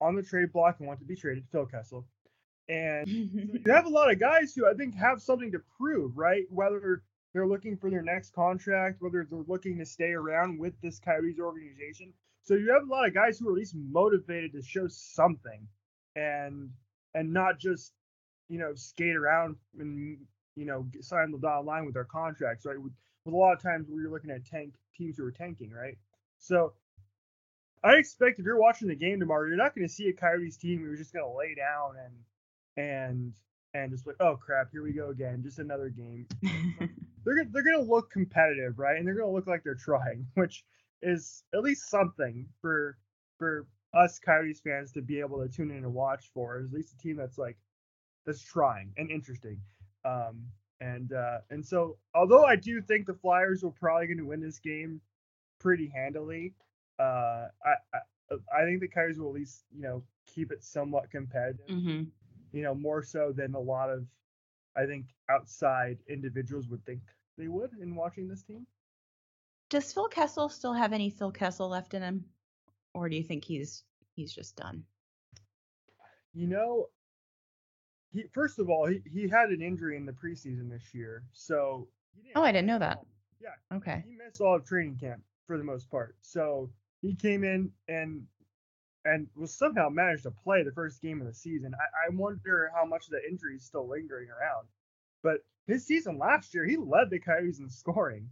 on 0.00 0.14
the 0.14 0.22
trade 0.22 0.52
block 0.52 0.76
and 0.78 0.88
want 0.88 1.00
to 1.00 1.06
be 1.06 1.16
traded, 1.16 1.44
to 1.44 1.50
Phil 1.50 1.66
Kessel. 1.66 2.06
And 2.68 3.08
you 3.08 3.60
have 3.66 3.86
a 3.86 3.90
lot 3.90 4.10
of 4.10 4.20
guys 4.20 4.54
who 4.54 4.66
I 4.66 4.74
think 4.74 4.94
have 4.94 5.22
something 5.22 5.52
to 5.52 5.60
prove, 5.76 6.16
right? 6.16 6.44
Whether 6.50 7.02
they're 7.32 7.46
looking 7.46 7.76
for 7.76 7.90
their 7.90 8.02
next 8.02 8.32
contract, 8.32 9.00
whether 9.00 9.26
they're 9.28 9.44
looking 9.46 9.78
to 9.78 9.86
stay 9.86 10.12
around 10.12 10.58
with 10.58 10.74
this 10.82 10.98
Coyotes 10.98 11.40
organization. 11.40 12.12
So 12.42 12.54
you 12.54 12.72
have 12.72 12.84
a 12.84 12.90
lot 12.90 13.06
of 13.06 13.14
guys 13.14 13.38
who 13.38 13.48
are 13.48 13.52
at 13.52 13.58
least 13.58 13.74
motivated 13.74 14.52
to 14.52 14.62
show 14.62 14.86
something 14.88 15.66
and 16.16 16.70
and 17.14 17.32
not 17.32 17.58
just 17.58 17.92
you 18.48 18.58
know, 18.58 18.74
skate 18.74 19.16
around 19.16 19.56
and 19.78 20.18
you 20.56 20.64
know 20.64 20.86
sign 21.00 21.30
the 21.30 21.38
dotted 21.38 21.66
line 21.66 21.84
with 21.84 21.94
their 21.94 22.04
contracts, 22.04 22.64
right? 22.64 22.80
With, 22.80 22.92
with 23.24 23.34
a 23.34 23.36
lot 23.36 23.52
of 23.52 23.62
times 23.62 23.86
where 23.88 24.02
you're 24.02 24.10
looking 24.10 24.30
at 24.30 24.44
tank 24.44 24.74
teams 24.96 25.18
who 25.18 25.24
are 25.24 25.30
tanking, 25.30 25.70
right? 25.70 25.96
So 26.38 26.72
I 27.84 27.94
expect 27.94 28.38
if 28.38 28.44
you're 28.44 28.60
watching 28.60 28.88
the 28.88 28.94
game 28.94 29.20
tomorrow, 29.20 29.46
you're 29.46 29.56
not 29.56 29.74
going 29.74 29.86
to 29.86 29.92
see 29.92 30.08
a 30.08 30.12
Coyotes 30.12 30.56
team 30.56 30.84
who's 30.84 30.98
just 30.98 31.12
going 31.12 31.24
to 31.24 31.36
lay 31.36 31.54
down 31.54 31.94
and 32.04 32.14
and 32.76 33.32
and 33.74 33.90
just 33.90 34.06
like, 34.06 34.16
oh 34.20 34.36
crap, 34.36 34.70
here 34.72 34.82
we 34.82 34.92
go 34.92 35.10
again, 35.10 35.42
just 35.42 35.58
another 35.58 35.88
game. 35.90 36.26
They're 37.24 37.44
they're 37.50 37.64
going 37.64 37.84
to 37.84 37.92
look 37.92 38.10
competitive, 38.10 38.78
right? 38.78 38.96
And 38.96 39.06
they're 39.06 39.14
going 39.14 39.28
to 39.28 39.34
look 39.34 39.46
like 39.46 39.62
they're 39.62 39.74
trying, 39.74 40.26
which 40.34 40.64
is 41.02 41.42
at 41.54 41.62
least 41.62 41.90
something 41.90 42.46
for 42.62 42.96
for 43.38 43.66
us 43.94 44.18
Coyotes 44.18 44.60
fans 44.60 44.92
to 44.92 45.02
be 45.02 45.20
able 45.20 45.42
to 45.42 45.48
tune 45.48 45.70
in 45.70 45.78
and 45.78 45.92
watch 45.92 46.30
for. 46.32 46.58
At 46.58 46.72
least 46.72 46.94
a 46.94 46.98
team 46.98 47.16
that's 47.16 47.36
like 47.36 47.58
that's 48.24 48.42
trying 48.42 48.92
and 48.96 49.10
interesting. 49.10 49.60
Um, 50.04 50.42
and 50.80 51.12
uh, 51.12 51.38
and 51.50 51.64
so 51.64 51.98
although 52.14 52.44
I 52.44 52.56
do 52.56 52.80
think 52.80 53.06
the 53.06 53.14
Flyers 53.14 53.64
are 53.64 53.70
probably 53.70 54.06
going 54.06 54.18
to 54.18 54.26
win 54.26 54.40
this 54.40 54.58
game 54.58 55.00
pretty 55.58 55.90
handily, 55.94 56.54
uh, 56.98 57.48
I, 57.64 57.74
I 57.94 57.98
I 58.62 58.64
think 58.64 58.80
the 58.80 58.88
Coyotes 58.88 59.18
will 59.18 59.28
at 59.28 59.34
least 59.34 59.64
you 59.74 59.82
know 59.82 60.02
keep 60.26 60.50
it 60.52 60.62
somewhat 60.64 61.10
competitive. 61.10 61.74
hmm 61.74 62.10
You 62.52 62.62
know 62.62 62.74
more 62.74 63.02
so 63.02 63.32
than 63.32 63.54
a 63.54 63.60
lot 63.60 63.90
of 63.90 64.06
I 64.76 64.86
think 64.86 65.06
outside 65.28 65.98
individuals 66.08 66.68
would 66.68 66.84
think 66.84 67.00
they 67.36 67.48
would 67.48 67.72
in 67.80 67.94
watching 67.94 68.28
this 68.28 68.42
team. 68.42 68.66
Does 69.70 69.92
Phil 69.92 70.08
Kessel 70.08 70.48
still 70.48 70.74
have 70.74 70.92
any 70.92 71.10
Phil 71.10 71.32
Kessel 71.32 71.68
left 71.68 71.94
in 71.94 72.02
him, 72.02 72.30
or 72.94 73.08
do 73.08 73.16
you 73.16 73.22
think 73.22 73.44
he's 73.44 73.84
he's 74.14 74.32
just 74.34 74.56
done? 74.56 74.86
You 76.32 76.46
know, 76.46 76.88
he 78.10 78.24
first 78.32 78.58
of 78.58 78.68
all 78.70 78.86
he, 78.86 79.02
he 79.10 79.28
had 79.28 79.50
an 79.50 79.60
injury 79.62 79.96
in 79.96 80.06
the 80.06 80.12
preseason 80.12 80.70
this 80.70 80.94
year, 80.94 81.24
so 81.32 81.88
he 82.22 82.32
Oh, 82.34 82.42
I 82.42 82.52
didn't 82.52 82.66
know 82.66 82.78
that. 82.78 83.00
Yeah, 83.40 83.54
Okay. 83.72 84.04
he 84.04 84.14
missed 84.16 84.40
all 84.40 84.56
of 84.56 84.64
training 84.64 84.96
camp 84.98 85.22
for 85.46 85.58
the 85.58 85.64
most 85.64 85.90
part. 85.90 86.16
So 86.20 86.70
he 87.02 87.14
came 87.14 87.44
in 87.44 87.70
and 87.88 88.26
and 89.04 89.28
was 89.36 89.56
somehow 89.56 89.88
managed 89.88 90.24
to 90.24 90.30
play 90.30 90.62
the 90.62 90.72
first 90.72 91.00
game 91.00 91.20
of 91.20 91.26
the 91.26 91.32
season. 91.34 91.72
I, 91.74 92.06
I 92.06 92.14
wonder 92.14 92.70
how 92.74 92.84
much 92.84 93.06
of 93.06 93.12
the 93.12 93.26
injury 93.28 93.56
is 93.56 93.64
still 93.64 93.88
lingering 93.88 94.28
around. 94.28 94.66
But 95.22 95.38
his 95.66 95.86
season 95.86 96.18
last 96.18 96.52
year, 96.54 96.66
he 96.66 96.76
led 96.76 97.08
the 97.10 97.18
Coyotes 97.20 97.58
in 97.60 97.70
scoring, 97.70 98.28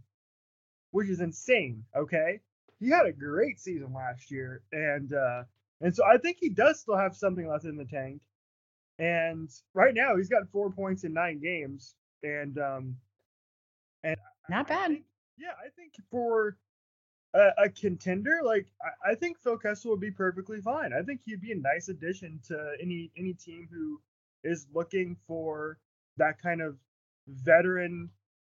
which 0.91 1.09
is 1.09 1.19
insane. 1.21 1.83
Okay, 1.95 2.41
he 2.79 2.89
had 2.89 3.05
a 3.05 3.11
great 3.13 3.59
season 3.59 3.93
last 3.93 4.29
year, 4.29 4.61
and 4.71 5.13
uh, 5.13 5.43
and 5.81 5.95
so 5.95 6.03
I 6.05 6.17
think 6.17 6.37
he 6.39 6.49
does 6.49 6.79
still 6.79 6.97
have 6.97 7.15
something 7.15 7.47
left 7.47 7.65
in 7.65 7.77
the 7.77 7.85
tank. 7.85 8.21
And 8.99 9.49
right 9.73 9.93
now, 9.93 10.15
he's 10.17 10.29
got 10.29 10.49
four 10.51 10.71
points 10.71 11.03
in 11.03 11.13
nine 11.13 11.39
games, 11.39 11.95
and 12.23 12.57
um, 12.57 12.97
and 14.03 14.17
Not 14.49 14.65
I 14.65 14.69
bad. 14.69 14.87
think- 14.91 15.05
yeah, 15.39 15.51
I 15.63 15.69
think 15.75 15.93
for 16.09 16.57
a, 17.33 17.49
a 17.65 17.69
contender, 17.69 18.39
like 18.43 18.67
I, 18.81 19.11
I 19.11 19.15
think 19.15 19.39
Phil 19.39 19.57
Kessel 19.57 19.91
would 19.91 19.99
be 19.99 20.11
perfectly 20.11 20.61
fine. 20.61 20.91
I 20.93 21.01
think 21.01 21.21
he'd 21.25 21.41
be 21.41 21.51
a 21.51 21.55
nice 21.55 21.89
addition 21.89 22.39
to 22.47 22.73
any 22.81 23.11
any 23.17 23.33
team 23.33 23.67
who 23.71 23.99
is 24.43 24.67
looking 24.73 25.17
for 25.27 25.77
that 26.17 26.41
kind 26.41 26.61
of 26.61 26.77
veteran 27.27 28.09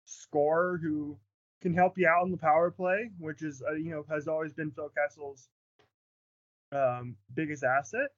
scorer 0.05 0.79
who 0.81 1.17
can 1.61 1.73
help 1.73 1.97
you 1.97 2.07
out 2.07 2.23
on 2.23 2.31
the 2.31 2.37
power 2.37 2.71
play, 2.71 3.09
which 3.19 3.41
is 3.41 3.63
uh, 3.67 3.73
you 3.73 3.91
know 3.91 4.05
has 4.09 4.27
always 4.27 4.53
been 4.53 4.71
Phil 4.71 4.89
Kessel's 4.89 5.47
um, 6.71 7.15
biggest 7.33 7.63
asset. 7.63 8.09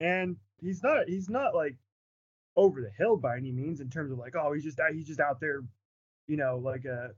And 0.00 0.36
he's 0.60 0.82
not 0.82 1.08
he's 1.08 1.28
not 1.28 1.54
like 1.54 1.76
over 2.56 2.80
the 2.80 2.90
hill 2.90 3.16
by 3.16 3.36
any 3.36 3.52
means 3.52 3.80
in 3.80 3.88
terms 3.88 4.10
of 4.10 4.18
like 4.18 4.34
oh 4.36 4.52
he's 4.52 4.64
just 4.64 4.80
out 4.80 4.92
he's 4.92 5.06
just 5.06 5.20
out 5.20 5.40
there 5.40 5.62
you 6.26 6.36
know 6.36 6.58
like 6.58 6.84
a 6.84 7.10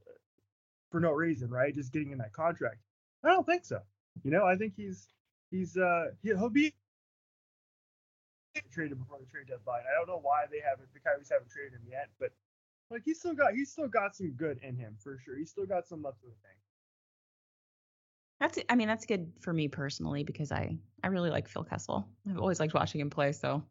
for 0.94 1.00
no 1.00 1.10
reason 1.10 1.50
right 1.50 1.74
just 1.74 1.92
getting 1.92 2.12
in 2.12 2.18
that 2.18 2.32
contract 2.32 2.78
i 3.24 3.28
don't 3.28 3.44
think 3.46 3.64
so 3.64 3.80
you 4.22 4.30
know 4.30 4.46
i 4.46 4.54
think 4.54 4.72
he's 4.76 5.08
he's 5.50 5.76
uh 5.76 6.06
he- 6.22 6.28
he'll 6.28 6.48
be 6.48 6.72
traded 8.70 8.98
before 8.98 9.18
the 9.18 9.26
trade 9.26 9.48
deadline. 9.48 9.82
I 9.90 9.98
don't 9.98 10.06
know 10.06 10.20
why 10.22 10.44
they 10.48 10.60
haven't 10.60 10.92
the 10.94 11.00
Coyotes 11.00 11.28
haven't 11.28 11.50
traded 11.50 11.72
him 11.72 11.82
yet, 11.90 12.10
but 12.20 12.30
like 12.90 13.02
he's 13.04 13.18
still 13.18 13.34
got 13.34 13.54
he's 13.54 13.72
still 13.72 13.88
got 13.88 14.14
some 14.14 14.30
good 14.32 14.60
in 14.62 14.76
him 14.76 14.96
for 15.02 15.18
sure. 15.24 15.36
He's 15.36 15.50
still 15.50 15.66
got 15.66 15.88
some 15.88 16.02
left 16.02 16.22
in 16.22 16.30
the 16.30 16.36
tank. 16.36 16.58
That's 18.40 18.58
I 18.68 18.76
mean 18.76 18.86
that's 18.86 19.06
good 19.06 19.32
for 19.40 19.52
me 19.52 19.66
personally 19.68 20.22
because 20.22 20.52
I 20.52 20.76
I 21.02 21.08
really 21.08 21.30
like 21.30 21.48
Phil 21.48 21.64
Kessel. 21.64 22.06
I've 22.30 22.38
always 22.38 22.60
liked 22.60 22.74
watching 22.74 23.00
him 23.00 23.10
play. 23.10 23.32
So, 23.32 23.64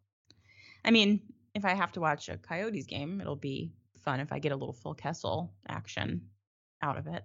I 0.83 0.91
mean, 0.91 1.21
if 1.53 1.63
I 1.63 1.73
have 1.73 1.93
to 1.93 2.01
watch 2.01 2.27
a 2.27 2.37
Coyotes 2.37 2.85
game, 2.85 3.21
it'll 3.21 3.37
be 3.37 3.71
fun 3.99 4.19
if 4.19 4.33
I 4.33 4.39
get 4.39 4.51
a 4.51 4.55
little 4.55 4.73
Phil 4.73 4.93
Kessel 4.93 5.53
action 5.69 6.29
out 6.83 6.97
of 6.97 7.07
it. 7.07 7.23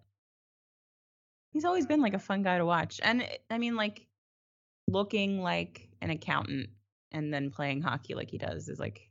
He's 1.53 1.65
always 1.65 1.87
been 1.87 2.01
like 2.01 2.15
a 2.15 2.19
fun 2.19 2.43
guy 2.43 2.59
to 2.59 2.65
watch, 2.65 3.01
and 3.03 3.27
I 3.51 3.59
mean 3.59 3.75
like 3.75 4.07
looking 4.87 5.43
like 5.43 5.89
an 6.01 6.11
accountant 6.11 6.71
and 7.13 7.35
then 7.35 7.51
playing 7.51 7.83
hockey 7.83 8.15
like 8.15 8.31
he 8.31 8.39
does 8.39 8.69
is 8.69 8.79
like 8.79 9.11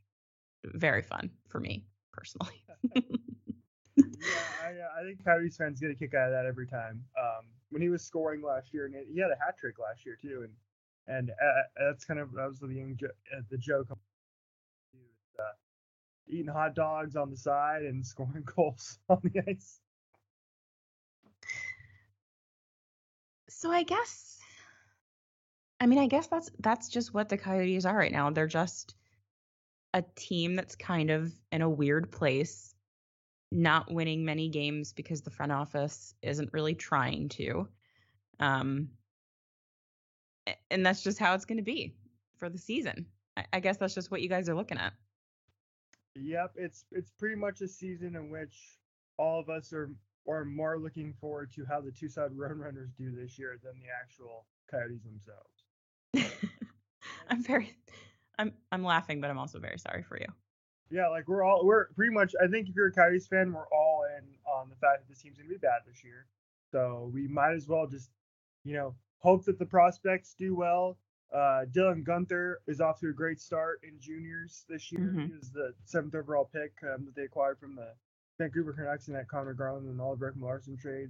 very 0.63 1.01
fun 1.01 1.29
for 1.49 1.59
me 1.59 1.85
personally. 2.13 2.63
yeah, 2.95 3.03
I, 4.63 4.69
uh, 4.69 4.99
I 4.99 5.03
think 5.03 5.23
Coyotes 5.23 5.57
fans 5.57 5.79
get 5.79 5.91
a 5.91 5.95
kick 5.95 6.13
out 6.13 6.27
of 6.27 6.33
that 6.33 6.45
every 6.45 6.67
time. 6.67 7.03
Um, 7.19 7.45
when 7.69 7.81
he 7.81 7.89
was 7.89 8.01
scoring 8.01 8.41
last 8.41 8.73
year, 8.73 8.85
and 8.85 8.95
he 8.95 9.19
had 9.19 9.31
a 9.31 9.45
hat 9.45 9.57
trick 9.57 9.75
last 9.79 10.05
year 10.05 10.17
too, 10.19 10.45
and 10.45 10.53
and 11.17 11.31
uh, 11.31 11.63
that's 11.89 12.05
kind 12.05 12.19
of 12.19 12.31
that 12.33 12.47
was 12.47 12.59
the 12.59 12.67
young 12.67 12.95
jo- 12.95 13.07
uh, 13.35 13.41
the 13.49 13.57
joke. 13.57 13.87
Uh, 15.39 15.53
eating 16.27 16.47
hot 16.47 16.73
dogs 16.73 17.15
on 17.15 17.29
the 17.29 17.37
side 17.37 17.83
and 17.83 18.03
scoring 18.03 18.43
goals 18.55 18.97
on 19.07 19.19
the 19.23 19.43
ice. 19.47 19.81
So 23.57 23.71
I 23.71 23.81
guess 23.81 24.37
I 25.79 25.87
mean 25.87 25.97
I 25.97 26.05
guess 26.05 26.27
that's 26.27 26.51
that's 26.59 26.89
just 26.89 27.15
what 27.15 27.27
the 27.27 27.39
Coyotes 27.39 27.85
are 27.85 27.97
right 27.97 28.11
now. 28.11 28.29
They're 28.29 28.45
just 28.45 28.93
a 29.95 30.03
team 30.15 30.55
that's 30.55 30.75
kind 30.75 31.09
of 31.09 31.33
in 31.51 31.63
a 31.63 31.69
weird 31.69 32.11
place, 32.11 32.75
not 33.51 33.91
winning 33.91 34.23
many 34.23 34.49
games 34.49 34.93
because 34.93 35.23
the 35.23 35.31
front 35.31 35.51
office 35.51 36.13
isn't 36.21 36.53
really 36.53 36.75
trying 36.75 37.29
to. 37.29 37.67
Um, 38.39 38.89
and 40.69 40.85
that's 40.85 41.01
just 41.01 41.17
how 41.17 41.33
it's 41.33 41.45
going 41.45 41.57
to 41.57 41.63
be 41.63 41.95
for 42.37 42.49
the 42.49 42.59
season. 42.59 43.07
I, 43.37 43.45
I 43.53 43.59
guess 43.59 43.77
that's 43.77 43.95
just 43.95 44.11
what 44.11 44.21
you 44.21 44.29
guys 44.29 44.49
are 44.49 44.55
looking 44.55 44.77
at. 44.77 44.93
Yep, 46.13 46.51
it's 46.57 46.85
it's 46.91 47.09
pretty 47.17 47.37
much 47.37 47.61
a 47.61 47.67
season 47.67 48.15
in 48.17 48.29
which 48.29 48.77
all 49.17 49.39
of 49.39 49.49
us 49.49 49.73
are 49.73 49.89
are 50.27 50.45
more 50.45 50.77
looking 50.77 51.13
forward 51.19 51.51
to 51.53 51.65
how 51.65 51.81
the 51.81 51.91
Tucson 51.91 52.29
Roadrunners 52.31 52.95
do 52.97 53.11
this 53.11 53.37
year 53.39 53.57
than 53.63 53.73
the 53.79 53.87
actual 54.01 54.45
Coyotes 54.69 55.03
themselves. 55.03 55.65
I'm 57.29 57.43
very 57.43 57.75
I'm 58.37 58.53
I'm 58.71 58.83
laughing, 58.83 59.21
but 59.21 59.29
I'm 59.29 59.37
also 59.37 59.59
very 59.59 59.79
sorry 59.79 60.03
for 60.03 60.17
you. 60.17 60.27
Yeah, 60.89 61.07
like 61.09 61.27
we're 61.27 61.43
all 61.43 61.65
we're 61.65 61.87
pretty 61.95 62.13
much. 62.13 62.33
I 62.41 62.47
think 62.47 62.69
if 62.69 62.75
you're 62.75 62.87
a 62.87 62.91
Coyotes 62.91 63.27
fan, 63.27 63.51
we're 63.51 63.67
all 63.67 64.03
in 64.17 64.25
on 64.45 64.69
the 64.69 64.75
fact 64.75 65.01
that 65.01 65.09
this 65.09 65.21
team's 65.21 65.37
gonna 65.37 65.49
be 65.49 65.57
bad 65.57 65.81
this 65.85 66.03
year. 66.03 66.25
So 66.71 67.09
we 67.13 67.27
might 67.27 67.53
as 67.53 67.67
well 67.67 67.87
just, 67.87 68.09
you 68.63 68.73
know, 68.73 68.95
hope 69.19 69.45
that 69.45 69.57
the 69.59 69.65
prospects 69.65 70.35
do 70.37 70.55
well. 70.55 70.97
Uh, 71.33 71.65
Dylan 71.71 72.05
Guenther 72.05 72.55
is 72.67 72.79
off 72.79 72.99
to 73.01 73.09
a 73.09 73.13
great 73.13 73.39
start 73.41 73.81
in 73.83 73.99
juniors 73.99 74.65
this 74.69 74.91
year. 74.91 75.13
Mhm. 75.13 75.27
He 75.27 75.33
was 75.33 75.51
the 75.51 75.73
seventh 75.83 76.15
overall 76.15 76.45
pick 76.45 76.71
um, 76.83 77.05
that 77.05 77.15
they 77.15 77.23
acquired 77.23 77.59
from 77.59 77.75
the 77.75 77.93
Vancouver 78.37 78.73
Canucks 78.73 79.07
in 79.07 79.13
that 79.15 79.27
Conor 79.27 79.53
Garland 79.53 79.87
and 79.87 79.99
Oliver 79.99 80.33
Larsson 80.39 80.77
trade, 80.77 81.09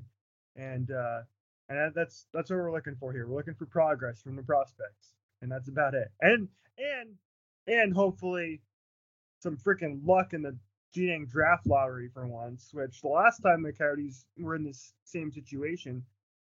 and 0.56 0.92
uh, 0.92 1.22
and 1.70 1.94
that's 1.94 2.28
that's 2.34 2.50
what 2.50 2.58
we're 2.58 2.72
looking 2.72 2.96
for 2.96 3.12
here. 3.12 3.28
We're 3.28 3.38
looking 3.38 3.56
for 3.56 3.66
progress 3.66 4.22
from 4.22 4.36
the 4.36 4.44
prospects, 4.44 5.14
and 5.42 5.52
that's 5.52 5.68
about 5.68 5.94
it. 5.94 6.10
And 6.22 6.48
and 6.78 7.16
and 7.68 7.94
hopefully 7.94 8.62
some 9.42 9.58
freaking 9.58 10.06
luck 10.06 10.34
in 10.34 10.42
the 10.42 10.58
Genang 10.96 11.30
draft 11.30 11.68
lottery 11.68 12.10
for 12.14 12.26
once. 12.28 12.70
Which 12.74 13.02
the 13.02 13.10
last 13.10 13.40
time 13.40 13.64
the 13.64 13.74
Coyotes 13.74 14.26
were 14.38 14.56
in 14.56 14.64
this 14.64 14.94
same 15.04 15.32
situation 15.32 16.04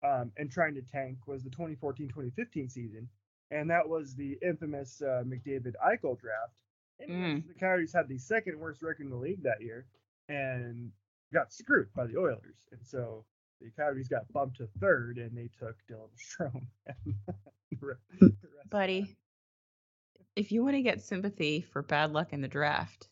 um, 0.05 0.33
and 0.37 0.51
trying 0.51 0.75
to 0.75 0.83
tank 0.83 1.19
was 1.27 1.45
the 1.45 1.51
2014-2015 1.51 2.71
season, 2.71 3.09
and 3.51 3.71
that 3.71 3.89
was 3.89 4.15
the 4.17 4.37
infamous 4.43 5.01
uh, 5.03 5.23
McDavid 5.25 5.75
Eichel 5.85 6.19
draft. 6.19 6.55
Mm. 7.11 7.45
the 7.49 7.55
Coyotes 7.55 7.93
had 7.93 8.07
the 8.07 8.19
second 8.19 8.57
worst 8.59 8.81
record 8.81 9.03
in 9.03 9.11
the 9.11 9.17
league 9.17 9.43
that 9.43 9.61
year 9.61 9.85
and 10.29 10.91
got 11.33 11.53
screwed 11.53 11.93
by 11.95 12.07
the 12.07 12.17
Oilers. 12.17 12.69
And 12.73 12.81
so 12.85 13.25
the 13.61 13.71
Coyotes 13.71 14.09
got 14.09 14.31
bumped 14.33 14.59
to 14.59 14.69
third 14.81 15.19
and 15.19 15.37
they 15.37 15.51
took 15.59 15.77
Dylan 15.91 16.11
Strome. 16.19 16.67
The 17.71 17.79
re- 17.81 17.95
the 18.21 18.27
rest 18.27 18.43
is 18.43 18.71
Buddy, 18.71 19.17
if 20.37 20.53
you 20.53 20.63
want 20.63 20.77
to 20.77 20.83
get 20.83 21.03
sympathy 21.03 21.61
for 21.61 21.83
bad 21.83 22.13
luck 22.13 22.33
in 22.33 22.41
the 22.41 22.49
draft, 22.49 23.09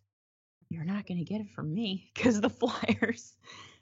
you're 0.68 0.85
not 0.85 1.07
going 1.07 1.18
to 1.18 1.25
get 1.25 1.40
it 1.40 1.51
from 1.51 1.72
me 1.72 2.11
because 2.14 2.40
the 2.40 2.51
Flyers, 2.51 3.37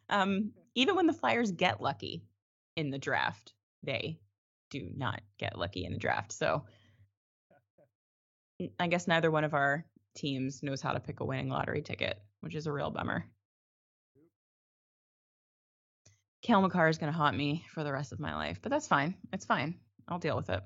um, 0.08 0.52
even 0.74 0.96
when 0.96 1.06
the 1.06 1.12
Flyers 1.12 1.52
get 1.52 1.80
lucky 1.80 2.24
in 2.76 2.90
the 2.90 2.98
draft, 2.98 3.52
they 3.82 4.20
do 4.70 4.90
not 4.96 5.20
get 5.38 5.58
lucky 5.58 5.84
in 5.84 5.92
the 5.92 5.98
draft. 5.98 6.32
So 6.32 6.64
I 8.80 8.88
guess 8.88 9.08
neither 9.08 9.30
one 9.30 9.44
of 9.44 9.54
our 9.54 9.84
teams 10.14 10.62
knows 10.62 10.82
how 10.82 10.92
to 10.92 11.00
pick 11.00 11.20
a 11.20 11.24
winning 11.24 11.48
lottery 11.48 11.82
ticket, 11.82 12.20
which 12.40 12.54
is 12.54 12.66
a 12.66 12.72
real 12.72 12.90
bummer. 12.90 13.24
Cale 16.42 16.62
Makar 16.62 16.88
is 16.88 16.98
going 16.98 17.12
to 17.12 17.16
haunt 17.16 17.36
me 17.36 17.64
for 17.72 17.84
the 17.84 17.92
rest 17.92 18.12
of 18.12 18.20
my 18.20 18.34
life, 18.34 18.60
but 18.62 18.70
that's 18.70 18.88
fine. 18.88 19.14
It's 19.32 19.44
fine. 19.44 19.78
I'll 20.08 20.18
deal 20.18 20.36
with 20.36 20.50
it. 20.50 20.62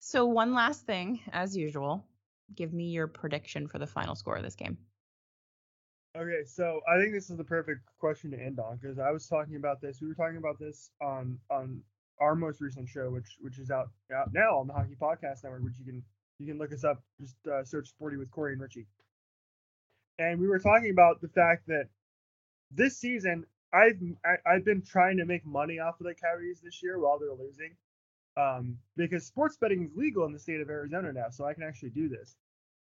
So, 0.00 0.26
one 0.26 0.54
last 0.54 0.86
thing, 0.86 1.20
as 1.32 1.56
usual, 1.56 2.04
give 2.54 2.72
me 2.72 2.84
your 2.84 3.06
prediction 3.06 3.68
for 3.68 3.78
the 3.78 3.86
final 3.86 4.14
score 4.14 4.36
of 4.36 4.42
this 4.42 4.54
game. 4.54 4.78
Okay, 6.16 6.44
so 6.44 6.80
I 6.88 7.00
think 7.00 7.12
this 7.12 7.28
is 7.28 7.36
the 7.36 7.44
perfect 7.44 7.80
question 7.98 8.30
to 8.30 8.38
end 8.40 8.60
on 8.60 8.78
because 8.80 8.98
I 8.98 9.10
was 9.10 9.26
talking 9.26 9.56
about 9.56 9.80
this. 9.80 10.00
We 10.00 10.08
were 10.08 10.14
talking 10.14 10.36
about 10.36 10.58
this 10.60 10.90
on 11.02 11.38
on 11.50 11.82
our 12.20 12.36
most 12.36 12.60
recent 12.60 12.88
show, 12.88 13.10
which 13.10 13.36
which 13.40 13.58
is 13.58 13.70
out 13.70 13.88
out 14.14 14.32
now 14.32 14.58
on 14.58 14.68
the 14.68 14.72
Hockey 14.72 14.96
Podcast 15.00 15.42
Network, 15.42 15.64
which 15.64 15.78
you 15.78 15.84
can 15.84 16.02
you 16.38 16.46
can 16.46 16.58
look 16.58 16.72
us 16.72 16.84
up. 16.84 17.02
Just 17.20 17.36
uh, 17.46 17.64
search 17.64 17.88
Sporty 17.88 18.16
with 18.16 18.32
Cari 18.32 18.52
and 18.52 18.62
Richie. 18.62 18.86
And 20.18 20.40
we 20.40 20.48
were 20.48 20.58
talking 20.58 20.90
about 20.90 21.20
the 21.20 21.28
fact 21.28 21.66
that 21.68 21.88
this 22.70 22.98
season 22.98 23.44
I've 23.72 24.00
I, 24.24 24.54
I've 24.54 24.64
been 24.64 24.82
trying 24.82 25.16
to 25.16 25.24
make 25.24 25.44
money 25.44 25.80
off 25.80 26.00
of 26.00 26.06
the 26.06 26.14
Coyotes 26.14 26.60
this 26.60 26.82
year 26.82 26.98
while 26.98 27.18
they're 27.18 27.34
losing, 27.34 27.72
um, 28.36 28.78
because 28.96 29.26
sports 29.26 29.56
betting 29.56 29.84
is 29.84 29.96
legal 29.96 30.24
in 30.26 30.32
the 30.32 30.38
state 30.38 30.60
of 30.60 30.70
Arizona 30.70 31.12
now, 31.12 31.30
so 31.30 31.44
I 31.44 31.54
can 31.54 31.64
actually 31.64 31.90
do 31.90 32.08
this. 32.08 32.36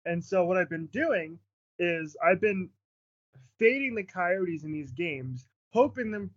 And 0.05 0.23
so 0.23 0.45
what 0.45 0.57
I've 0.57 0.69
been 0.69 0.87
doing 0.87 1.37
is 1.77 2.17
I've 2.23 2.41
been 2.41 2.69
fading 3.59 3.93
the 3.93 4.03
Coyotes 4.03 4.63
in 4.63 4.71
these 4.71 4.91
games, 4.91 5.45
hoping 5.73 6.09
them 6.09 6.31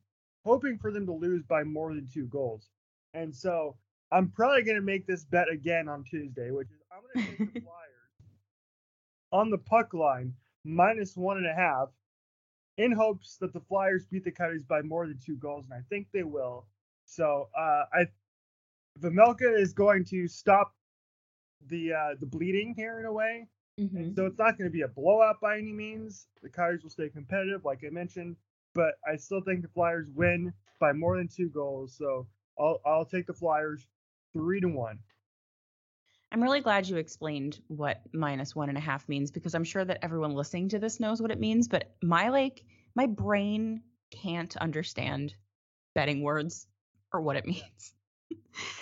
hoping 0.45 0.77
for 0.77 0.91
them 0.91 1.07
to 1.07 1.13
lose 1.13 1.45
by 1.45 1.63
more 1.65 1.95
than 1.95 2.09
two 2.13 2.27
goals. 2.27 2.69
And 3.15 3.35
so 3.35 3.77
I'm 4.11 4.29
probably 4.29 4.65
gonna 4.65 4.83
make 4.83 5.07
this 5.07 5.25
bet 5.25 5.49
again 5.51 5.89
on 5.89 6.05
Tuesday, 6.05 6.51
which 6.51 6.69
is 6.69 6.82
I'm 7.15 7.23
gonna 7.23 7.37
take 7.37 7.55
the 7.55 7.61
Flyers 7.61 7.93
on 9.33 9.51
the 9.51 9.59
puck 9.59 9.95
line 9.95 10.35
minus 10.65 11.17
one 11.17 11.39
and 11.39 11.47
a 11.47 11.55
half 11.55 11.89
in 12.79 12.93
hopes 12.93 13.37
that 13.41 13.53
the 13.53 13.61
Flyers 13.61 14.07
beat 14.07 14.25
the 14.25 14.31
Coyotes 14.31 14.65
by 14.65 14.83
more 14.83 15.07
than 15.07 15.19
two 15.25 15.37
goals, 15.37 15.65
and 15.71 15.75
I 15.75 15.83
think 15.89 16.09
they 16.13 16.23
will. 16.23 16.67
So 17.05 17.49
uh, 17.59 17.85
I 17.93 18.07
Vejmelka 19.01 19.59
is 19.59 19.73
going 19.73 20.05
to 20.07 20.29
stop 20.29 20.75
the 21.69 21.93
uh, 21.93 22.15
the 22.21 22.27
bleeding 22.27 22.75
here 22.77 22.99
in 22.99 23.07
a 23.07 23.13
way. 23.13 23.47
Mm-hmm. 23.81 24.15
So 24.15 24.27
it's 24.27 24.39
not 24.39 24.59
going 24.59 24.69
to 24.69 24.73
be 24.73 24.83
a 24.83 24.89
blowout 24.89 25.41
by 25.41 25.57
any 25.57 25.73
means. 25.73 26.27
The 26.43 26.51
Coyotes 26.51 26.83
will 26.83 26.91
stay 26.91 27.09
competitive, 27.09 27.65
like 27.65 27.81
I 27.87 27.91
mentioned, 27.91 28.37
but 28.75 28.95
I 29.11 29.17
still 29.17 29.41
think 29.41 29.63
the 29.63 29.69
Flyers 29.69 30.09
win 30.15 30.53
by 30.79 30.93
more 30.93 31.17
than 31.17 31.29
two 31.29 31.49
goals. 31.49 31.97
So 31.97 32.27
I'll 32.59 32.81
I'll 32.85 33.07
take 33.07 33.27
the 33.27 33.35
Flyers 33.35 33.87
three 34.33 34.61
to 34.61 34.69
one. 34.69 34.99
I'm 36.33 36.43
really 36.43 36.63
glad 36.63 36.89
you 36.89 36.97
explained 36.97 37.61
what 37.69 38.01
minus 38.15 38.57
one 38.57 38.71
and 38.71 38.79
a 38.79 38.81
half 38.81 39.07
means 39.07 39.31
because 39.31 39.55
I'm 39.55 39.65
sure 39.65 39.85
that 39.85 39.99
everyone 40.03 40.33
listening 40.33 40.71
to 40.71 40.79
this 40.79 40.99
knows 40.99 41.21
what 41.21 41.31
it 41.31 41.39
means, 41.39 41.69
but 41.69 41.93
my 42.03 42.31
like 42.31 42.65
my 42.95 43.05
brain 43.07 43.83
can't 44.11 44.57
understand 44.57 45.35
betting 45.95 46.23
words 46.23 46.67
or 47.13 47.21
what 47.21 47.37
it 47.37 47.45
means. 47.47 47.93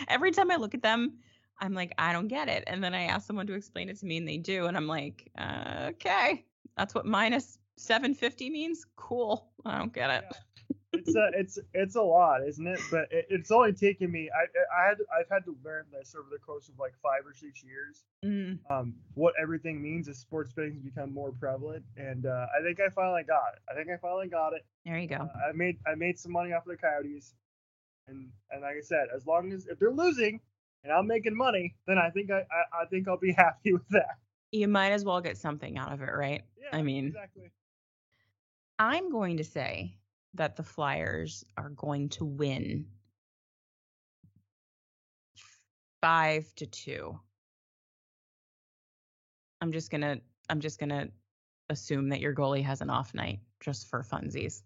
Every 0.06 0.30
time 0.30 0.52
I 0.52 0.56
look 0.56 0.74
at 0.74 0.82
them, 0.82 1.18
I'm 1.60 1.74
like, 1.74 1.92
I 1.98 2.12
don't 2.12 2.28
get 2.28 2.48
it. 2.48 2.62
And 2.68 2.84
then 2.84 2.94
I 2.94 3.04
ask 3.04 3.26
someone 3.26 3.48
to 3.48 3.54
explain 3.54 3.88
it 3.88 3.98
to 3.98 4.06
me 4.06 4.16
and 4.16 4.28
they 4.28 4.38
do. 4.38 4.66
And 4.66 4.76
I'm 4.76 4.86
like, 4.86 5.28
uh, 5.36 5.88
okay, 5.90 6.44
that's 6.76 6.94
what 6.94 7.04
minus 7.04 7.58
750 7.78 8.48
means. 8.50 8.86
Cool. 8.94 9.50
I 9.64 9.78
don't 9.78 9.92
get 9.92 10.10
it. 10.10 10.76
It's 10.92 11.14
a 11.14 11.30
it's 11.34 11.58
it's 11.72 11.94
a 11.94 12.02
lot, 12.02 12.40
isn't 12.46 12.66
it? 12.66 12.80
But 12.90 13.06
it, 13.12 13.26
it's 13.30 13.50
only 13.52 13.72
taken 13.72 14.10
me. 14.10 14.28
I 14.34 14.42
I 14.82 14.88
had 14.88 14.96
I've 15.16 15.28
had 15.30 15.44
to 15.44 15.56
learn 15.64 15.84
this 15.92 16.14
over 16.18 16.26
the 16.30 16.38
course 16.38 16.68
of 16.68 16.78
like 16.80 16.94
five 17.00 17.24
or 17.24 17.32
six 17.32 17.62
years. 17.62 18.02
Mm, 18.24 18.58
Um, 18.68 18.94
what 19.14 19.34
everything 19.40 19.80
means 19.80 20.08
as 20.08 20.18
sports 20.18 20.52
betting's 20.52 20.82
become 20.82 21.14
more 21.14 21.30
prevalent, 21.32 21.84
and 21.96 22.26
uh, 22.26 22.46
I 22.58 22.62
think 22.64 22.80
I 22.80 22.88
finally 22.90 23.22
got 23.22 23.54
it. 23.54 23.60
I 23.70 23.74
think 23.76 23.88
I 23.88 23.98
finally 23.98 24.26
got 24.28 24.52
it. 24.52 24.64
there 24.84 24.98
you 24.98 25.06
go. 25.06 25.16
Uh, 25.16 25.48
I 25.48 25.52
made 25.54 25.78
I 25.86 25.94
made 25.94 26.18
some 26.18 26.32
money 26.32 26.52
off 26.52 26.66
of 26.66 26.72
the 26.72 26.76
Coyotes, 26.76 27.34
and 28.08 28.28
and 28.50 28.62
like 28.62 28.76
I 28.76 28.80
said, 28.82 29.06
as 29.14 29.26
long 29.26 29.52
as 29.52 29.66
if 29.68 29.78
they're 29.78 29.92
losing, 29.92 30.40
and 30.82 30.92
I'm 30.92 31.06
making 31.06 31.36
money, 31.36 31.76
then 31.86 31.98
I 31.98 32.10
think 32.10 32.32
I, 32.32 32.40
I, 32.40 32.82
I 32.82 32.84
think 32.86 33.06
I'll 33.06 33.16
be 33.16 33.32
happy 33.38 33.72
with 33.72 33.88
that. 33.90 34.18
You 34.50 34.66
might 34.66 34.90
as 34.90 35.04
well 35.04 35.20
get 35.20 35.38
something 35.38 35.78
out 35.78 35.92
of 35.92 36.02
it, 36.02 36.10
right? 36.12 36.42
Yeah, 36.60 36.76
I 36.76 36.82
mean, 36.82 37.06
exactly. 37.06 37.52
I'm 38.80 39.10
going 39.12 39.36
to 39.36 39.44
say 39.44 39.94
that 40.34 40.56
the 40.56 40.62
Flyers 40.62 41.44
are 41.56 41.70
going 41.70 42.08
to 42.10 42.24
win 42.24 42.86
five 46.00 46.52
to 46.56 46.66
two. 46.66 47.18
I'm 49.60 49.72
just 49.72 49.90
gonna 49.90 50.18
I'm 50.48 50.60
just 50.60 50.78
gonna 50.78 51.08
assume 51.68 52.08
that 52.10 52.20
your 52.20 52.34
goalie 52.34 52.64
has 52.64 52.80
an 52.80 52.90
off 52.90 53.14
night 53.14 53.40
just 53.60 53.88
for 53.88 54.02
funsies. 54.02 54.62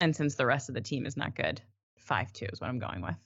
And 0.00 0.14
since 0.14 0.34
the 0.34 0.46
rest 0.46 0.68
of 0.68 0.74
the 0.74 0.80
team 0.80 1.06
is 1.06 1.16
not 1.16 1.34
good, 1.34 1.60
five 1.98 2.32
two 2.32 2.46
is 2.52 2.60
what 2.60 2.70
I'm 2.70 2.78
going 2.78 3.02
with. 3.02 3.16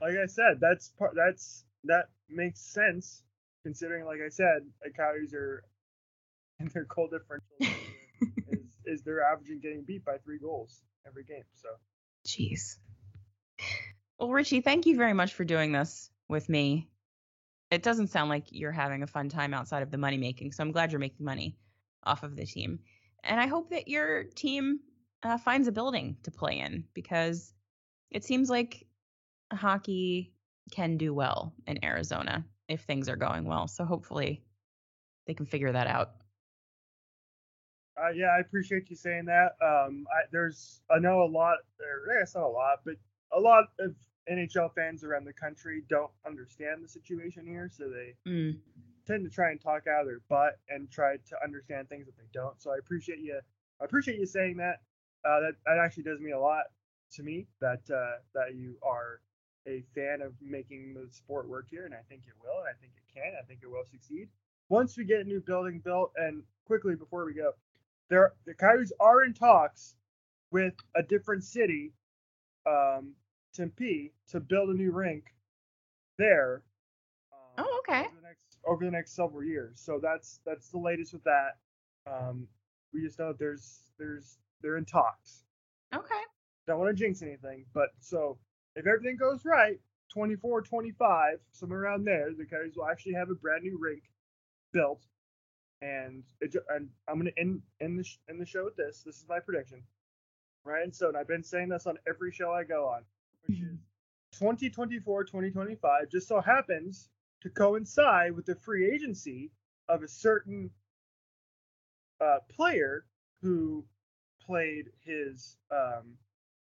Like 0.00 0.16
I 0.22 0.26
said, 0.26 0.58
that's 0.60 0.90
part. 0.98 1.14
That's 1.14 1.64
that 1.84 2.08
makes 2.28 2.60
sense 2.60 3.22
considering, 3.62 4.04
like 4.04 4.20
I 4.24 4.28
said, 4.28 4.66
the 4.82 4.90
Coyotes 4.90 5.32
are 5.34 5.62
and 6.58 6.70
their 6.70 6.84
goal 6.84 7.08
differential 7.08 7.46
is 8.50 8.65
is 8.86 9.02
they're 9.02 9.22
averaging 9.22 9.60
getting 9.60 9.82
beat 9.82 10.04
by 10.04 10.16
three 10.18 10.38
goals 10.38 10.82
every 11.06 11.24
game. 11.24 11.44
So 11.54 11.68
Jeez. 12.26 12.78
Well, 14.18 14.30
Richie, 14.30 14.60
thank 14.60 14.86
you 14.86 14.96
very 14.96 15.12
much 15.12 15.34
for 15.34 15.44
doing 15.44 15.72
this 15.72 16.10
with 16.28 16.48
me. 16.48 16.88
It 17.70 17.82
doesn't 17.82 18.08
sound 18.08 18.30
like 18.30 18.46
you're 18.50 18.72
having 18.72 19.02
a 19.02 19.06
fun 19.06 19.28
time 19.28 19.52
outside 19.52 19.82
of 19.82 19.90
the 19.90 19.98
money 19.98 20.16
making, 20.16 20.52
so 20.52 20.62
I'm 20.62 20.72
glad 20.72 20.90
you're 20.92 20.98
making 20.98 21.24
money 21.24 21.56
off 22.04 22.22
of 22.22 22.36
the 22.36 22.46
team. 22.46 22.80
And 23.22 23.40
I 23.40 23.46
hope 23.46 23.70
that 23.70 23.88
your 23.88 24.24
team 24.24 24.80
uh, 25.22 25.38
finds 25.38 25.68
a 25.68 25.72
building 25.72 26.16
to 26.22 26.30
play 26.30 26.60
in 26.60 26.84
because 26.94 27.52
it 28.10 28.24
seems 28.24 28.48
like 28.48 28.86
hockey 29.52 30.32
can 30.70 30.96
do 30.96 31.12
well 31.12 31.52
in 31.66 31.84
Arizona 31.84 32.44
if 32.68 32.82
things 32.82 33.08
are 33.08 33.16
going 33.16 33.44
well. 33.44 33.68
So 33.68 33.84
hopefully 33.84 34.44
they 35.26 35.34
can 35.34 35.46
figure 35.46 35.72
that 35.72 35.86
out. 35.86 36.12
Uh, 37.98 38.10
yeah, 38.10 38.26
I 38.36 38.40
appreciate 38.40 38.90
you 38.90 38.96
saying 38.96 39.24
that. 39.26 39.56
Um, 39.62 40.06
I, 40.10 40.26
there's, 40.30 40.82
I 40.90 40.98
know 40.98 41.22
a 41.22 41.30
lot, 41.30 41.56
or 41.80 42.14
I 42.14 42.20
guess 42.20 42.34
not 42.34 42.44
a 42.44 42.48
lot, 42.48 42.80
but 42.84 42.96
a 43.32 43.40
lot 43.40 43.64
of 43.80 43.94
NHL 44.30 44.74
fans 44.74 45.02
around 45.02 45.24
the 45.24 45.32
country 45.32 45.82
don't 45.88 46.10
understand 46.26 46.84
the 46.84 46.88
situation 46.88 47.46
here, 47.46 47.70
so 47.72 47.88
they 47.88 48.14
Mm. 48.26 48.58
tend 49.06 49.24
to 49.24 49.30
try 49.30 49.50
and 49.50 49.60
talk 49.60 49.86
out 49.86 50.00
of 50.02 50.06
their 50.08 50.20
butt 50.28 50.58
and 50.68 50.90
try 50.90 51.16
to 51.16 51.42
understand 51.44 51.88
things 51.88 52.06
that 52.06 52.16
they 52.18 52.28
don't. 52.32 52.60
So 52.60 52.72
I 52.72 52.76
appreciate 52.78 53.20
you. 53.20 53.40
I 53.80 53.84
appreciate 53.84 54.18
you 54.18 54.26
saying 54.26 54.56
that. 54.58 54.80
Uh, 55.24 55.40
that 55.40 55.52
that 55.64 55.78
actually 55.78 56.02
does 56.04 56.20
mean 56.20 56.34
a 56.34 56.40
lot 56.40 56.64
to 57.12 57.22
me. 57.22 57.46
That 57.60 57.88
uh, 57.90 58.18
that 58.34 58.56
you 58.56 58.76
are 58.82 59.20
a 59.66 59.82
fan 59.94 60.22
of 60.22 60.32
making 60.42 60.94
the 60.94 61.06
sport 61.12 61.48
work 61.48 61.66
here, 61.70 61.84
and 61.86 61.94
I 61.94 62.02
think 62.08 62.22
it 62.26 62.34
will, 62.42 62.58
and 62.58 62.68
I 62.68 62.74
think 62.80 62.92
it 62.96 63.12
can. 63.12 63.32
I 63.40 63.44
think 63.46 63.60
it 63.62 63.70
will 63.70 63.84
succeed 63.90 64.28
once 64.68 64.96
we 64.96 65.04
get 65.04 65.20
a 65.20 65.24
new 65.24 65.40
building 65.40 65.78
built. 65.80 66.12
And 66.16 66.42
quickly 66.66 66.94
before 66.96 67.24
we 67.24 67.32
go, 67.34 67.52
there 68.08 68.32
the 68.46 68.54
Coyotes 68.54 68.92
are 69.00 69.24
in 69.24 69.34
talks 69.34 69.96
with 70.52 70.74
a 70.94 71.02
different 71.02 71.44
city, 71.44 71.92
um, 72.66 73.12
Tempe, 73.54 74.12
to 74.28 74.40
build 74.40 74.70
a 74.70 74.74
new 74.74 74.92
rink 74.92 75.24
there. 76.18 76.62
um, 77.32 77.64
Oh, 77.66 77.78
okay. 77.80 78.00
Over 78.06 78.16
the 78.16 78.22
next 78.22 78.58
over 78.66 78.84
the 78.84 78.90
next 78.90 79.12
several 79.14 79.44
years. 79.44 79.80
So 79.80 79.98
that's 80.02 80.40
that's 80.46 80.68
the 80.70 80.78
latest 80.78 81.12
with 81.12 81.24
that. 81.24 81.56
Um, 82.06 82.46
we 82.92 83.02
just 83.02 83.18
know 83.18 83.32
there's 83.38 83.80
there's 83.98 84.38
they're 84.62 84.76
in 84.76 84.84
talks. 84.84 85.44
Okay. 85.94 86.14
Don't 86.66 86.78
want 86.80 86.96
to 86.96 87.04
jinx 87.04 87.22
anything, 87.22 87.64
but 87.72 87.90
so 88.00 88.38
if 88.74 88.86
everything 88.86 89.16
goes 89.16 89.44
right, 89.44 89.78
24, 90.12 90.62
25, 90.62 91.38
somewhere 91.52 91.80
around 91.80 92.04
there, 92.04 92.30
the 92.36 92.44
Coyotes 92.44 92.76
will 92.76 92.86
actually 92.88 93.14
have 93.14 93.30
a 93.30 93.34
brand 93.34 93.62
new 93.62 93.78
rink 93.80 94.02
built. 94.72 95.02
And 95.86 96.24
it, 96.40 96.56
and 96.70 96.88
I'm 97.06 97.16
gonna 97.18 97.30
end 97.36 97.62
end 97.80 97.98
the 97.98 98.02
sh- 98.04 98.18
end 98.28 98.40
the 98.40 98.46
show 98.46 98.64
with 98.64 98.74
this. 98.76 99.02
This 99.04 99.16
is 99.18 99.24
my 99.28 99.38
prediction. 99.38 99.82
Ryan 100.64 100.92
Stone. 100.92 101.14
I've 101.14 101.28
been 101.28 101.44
saying 101.44 101.68
this 101.68 101.86
on 101.86 101.96
every 102.08 102.32
show 102.32 102.50
I 102.52 102.64
go 102.64 102.88
on, 102.88 103.02
which 103.46 103.60
is 103.60 103.78
2024, 104.32 105.24
2025. 105.24 106.08
Just 106.10 106.26
so 106.26 106.40
happens 106.40 107.08
to 107.42 107.50
coincide 107.50 108.32
with 108.34 108.46
the 108.46 108.56
free 108.56 108.90
agency 108.90 109.52
of 109.88 110.02
a 110.02 110.08
certain 110.08 110.70
uh, 112.20 112.38
player 112.48 113.04
who 113.42 113.84
played 114.44 114.86
his 115.04 115.56
um, 115.70 116.16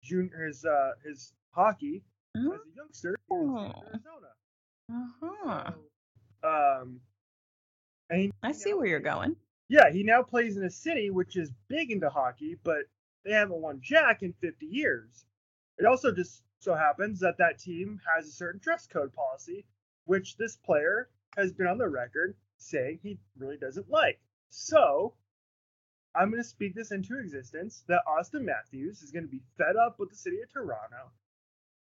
junior 0.03 0.45
his 0.47 0.65
uh, 0.67 0.91
his 1.05 1.33
hockey 1.53 2.03
as 2.37 2.43
a 2.45 2.59
youngster 2.77 3.11
in 3.11 3.17
Oh. 3.31 3.73
Arizona. 3.87 4.33
Uh-huh. 4.93 5.71
So, 6.43 6.49
um, 6.83 7.01
and 8.11 8.33
I 8.43 8.53
see 8.53 8.71
now 8.71 8.79
where 8.79 8.87
you're 8.87 9.01
going. 9.01 9.37
Yeah, 9.69 9.91
he 9.91 10.03
now 10.03 10.23
plays 10.23 10.57
in 10.57 10.65
a 10.65 10.71
city 10.71 11.11
which 11.11 11.37
is 11.37 11.51
big 11.69 11.91
into 11.91 12.09
hockey, 12.09 12.57
but 12.63 12.85
they 13.25 13.33
haven't 13.33 13.61
won 13.61 13.81
jack 13.83 14.23
in 14.23 14.33
50 14.41 14.67
years. 14.67 15.25
It 15.79 15.87
also 15.87 16.13
just 16.13 16.43
so 16.61 16.75
happens 16.75 17.21
that 17.21 17.39
that 17.39 17.59
team 17.59 18.01
has 18.15 18.27
a 18.27 18.33
certain 18.33 18.61
dress 18.63 18.87
code 18.87 19.13
policy, 19.13 19.65
which 20.05 20.37
this 20.37 20.57
player 20.57 21.11
has 21.37 21.53
been 21.53 21.67
on 21.67 21.79
the 21.79 21.89
record 21.89 22.37
saying 22.59 23.01
he 23.03 23.19
really 23.37 23.57
doesn't 23.57 23.91
like. 23.91 24.21
So, 24.49 25.15
I'm 26.15 26.31
going 26.31 26.43
to 26.43 26.49
speak 26.49 26.75
this 26.75 26.93
into 26.93 27.19
existence 27.19 27.85
that 27.89 28.03
Auston 28.09 28.43
Matthews 28.43 29.03
is 29.03 29.11
going 29.11 29.25
to 29.25 29.31
be 29.31 29.43
fed 29.59 29.77
up 29.77 29.99
with 29.99 30.09
the 30.09 30.17
city 30.17 30.41
of 30.41 30.51
Toronto. 30.51 31.11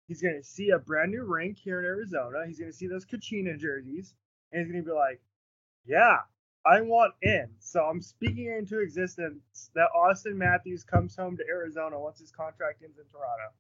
He's 0.09 0.23
going 0.23 0.37
to 0.37 0.45
see 0.45 0.71
a 0.71 0.79
brand 0.79 1.11
new 1.11 1.25
rink 1.25 1.59
here 1.59 1.81
in 1.81 1.85
Arizona. 1.85 2.47
He's 2.47 2.59
going 2.59 2.71
to 2.71 2.77
see 2.77 2.87
those 2.87 3.05
Kachina 3.05 3.59
jerseys, 3.59 4.15
and 4.51 4.63
he's 4.63 4.73
going 4.73 4.85
to 4.85 4.91
be 4.91 4.97
like, 4.97 5.21
yeah, 5.85 6.19
I 6.65 6.81
want 6.81 7.15
in. 7.23 7.49
So 7.59 7.83
I'm 7.85 8.01
speaking 8.01 8.47
into 8.47 8.81
existence 8.81 9.71
that 9.75 9.89
Auston 9.97 10.37
Matthews 10.37 10.85
comes 10.85 11.17
home 11.17 11.37
to 11.37 11.45
Arizona 11.49 11.99
once 11.99 12.21
his 12.21 12.31
contract 12.31 12.83
ends 12.83 12.99
in 12.99 13.05
Toronto. 13.11 13.53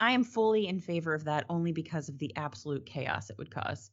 I 0.00 0.12
am 0.12 0.24
fully 0.24 0.66
in 0.66 0.80
favor 0.80 1.14
of 1.14 1.24
that 1.24 1.46
only 1.48 1.72
because 1.72 2.08
of 2.08 2.18
the 2.18 2.34
absolute 2.36 2.84
chaos 2.84 3.30
it 3.30 3.38
would 3.38 3.50
cause. 3.50 3.90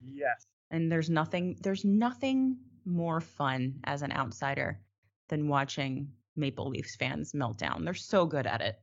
Yes. 0.00 0.46
And 0.70 0.92
there's 0.92 1.10
nothing 1.10 1.56
there's 1.62 1.84
nothing 1.84 2.58
more 2.84 3.20
fun 3.20 3.80
as 3.84 4.02
an 4.02 4.12
outsider 4.12 4.80
than 5.28 5.48
watching 5.48 6.12
Maple 6.36 6.68
Leafs 6.68 6.96
fans 6.96 7.34
melt 7.34 7.58
down. 7.58 7.84
They're 7.84 7.94
so 7.94 8.26
good 8.26 8.46
at 8.46 8.60
it. 8.60 8.78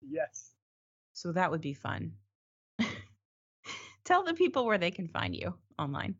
Yes. 0.00 0.52
So 1.12 1.32
that 1.32 1.50
would 1.50 1.60
be 1.60 1.74
fun. 1.74 2.12
Tell 4.04 4.22
the 4.22 4.34
people 4.34 4.66
where 4.66 4.78
they 4.78 4.90
can 4.90 5.08
find 5.08 5.34
you 5.34 5.54
online. 5.78 6.14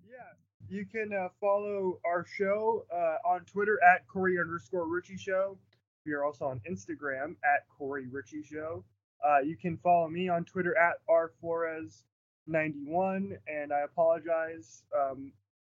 You 0.68 0.86
can 0.86 1.12
uh, 1.12 1.28
follow 1.40 2.00
our 2.06 2.24
show 2.24 2.86
uh, 2.92 3.16
on 3.28 3.44
Twitter 3.44 3.78
at 3.84 4.04
Cari 4.10 4.40
underscore 4.40 4.88
Richie 4.88 5.18
Show. 5.18 5.58
We 6.06 6.12
are 6.12 6.24
also 6.24 6.46
on 6.46 6.60
Instagram 6.68 7.36
at 7.44 7.66
Cari 7.78 8.08
Richie 8.08 8.42
Show. 8.42 8.84
Uh, 9.24 9.38
you 9.40 9.56
can 9.56 9.76
follow 9.78 10.08
me 10.08 10.28
on 10.28 10.44
Twitter 10.44 10.76
at 10.76 10.96
rflores91, 11.08 13.38
and 13.46 13.72
I 13.72 13.80
apologize 13.80 14.82
um, 14.98 15.32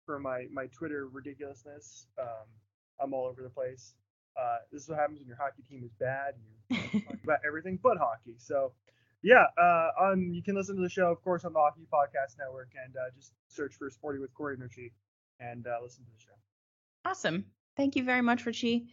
for 0.04 0.18
my, 0.18 0.46
my 0.52 0.66
Twitter 0.66 1.08
ridiculousness. 1.08 2.06
Um, 2.20 2.46
I'm 3.00 3.14
all 3.14 3.26
over 3.26 3.42
the 3.42 3.50
place. 3.50 3.94
Uh, 4.38 4.58
this 4.70 4.82
is 4.82 4.88
what 4.88 4.98
happens 4.98 5.18
when 5.18 5.28
your 5.28 5.36
hockey 5.36 5.62
team 5.68 5.82
is 5.84 5.92
bad. 5.98 6.34
You 6.70 7.00
talk 7.00 7.18
about 7.24 7.40
everything 7.46 7.78
but 7.82 7.98
hockey. 7.98 8.36
So, 8.38 8.72
yeah, 9.24 9.46
uh, 9.56 9.88
on 9.98 10.34
you 10.34 10.42
can 10.42 10.54
listen 10.54 10.76
to 10.76 10.82
the 10.82 10.88
show, 10.88 11.10
of 11.10 11.22
course, 11.24 11.44
on 11.44 11.54
the 11.54 11.58
Hockey 11.58 11.86
Podcast 11.92 12.38
Network, 12.38 12.68
and 12.84 12.94
uh, 12.96 13.10
just 13.16 13.32
search 13.48 13.74
for 13.74 13.88
Sporty 13.88 14.18
with 14.18 14.30
Cari 14.36 14.54
and 14.54 14.62
Richie 14.62 14.92
and 15.40 15.66
uh, 15.66 15.78
listen 15.82 16.04
to 16.04 16.10
the 16.10 16.20
show. 16.20 16.34
Awesome. 17.06 17.46
Thank 17.76 17.96
you 17.96 18.04
very 18.04 18.20
much, 18.20 18.44
Richie. 18.44 18.88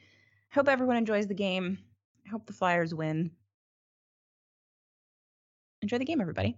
Hope 0.53 0.69
everyone 0.69 0.95
enjoys 0.95 1.27
the 1.27 1.33
game. 1.33 1.77
I 2.25 2.29
hope 2.29 2.45
the 2.45 2.53
Flyers 2.53 2.93
win. 2.95 3.31
Enjoy 5.81 5.97
the 5.97 6.05
game, 6.05 6.21
everybody. 6.21 6.55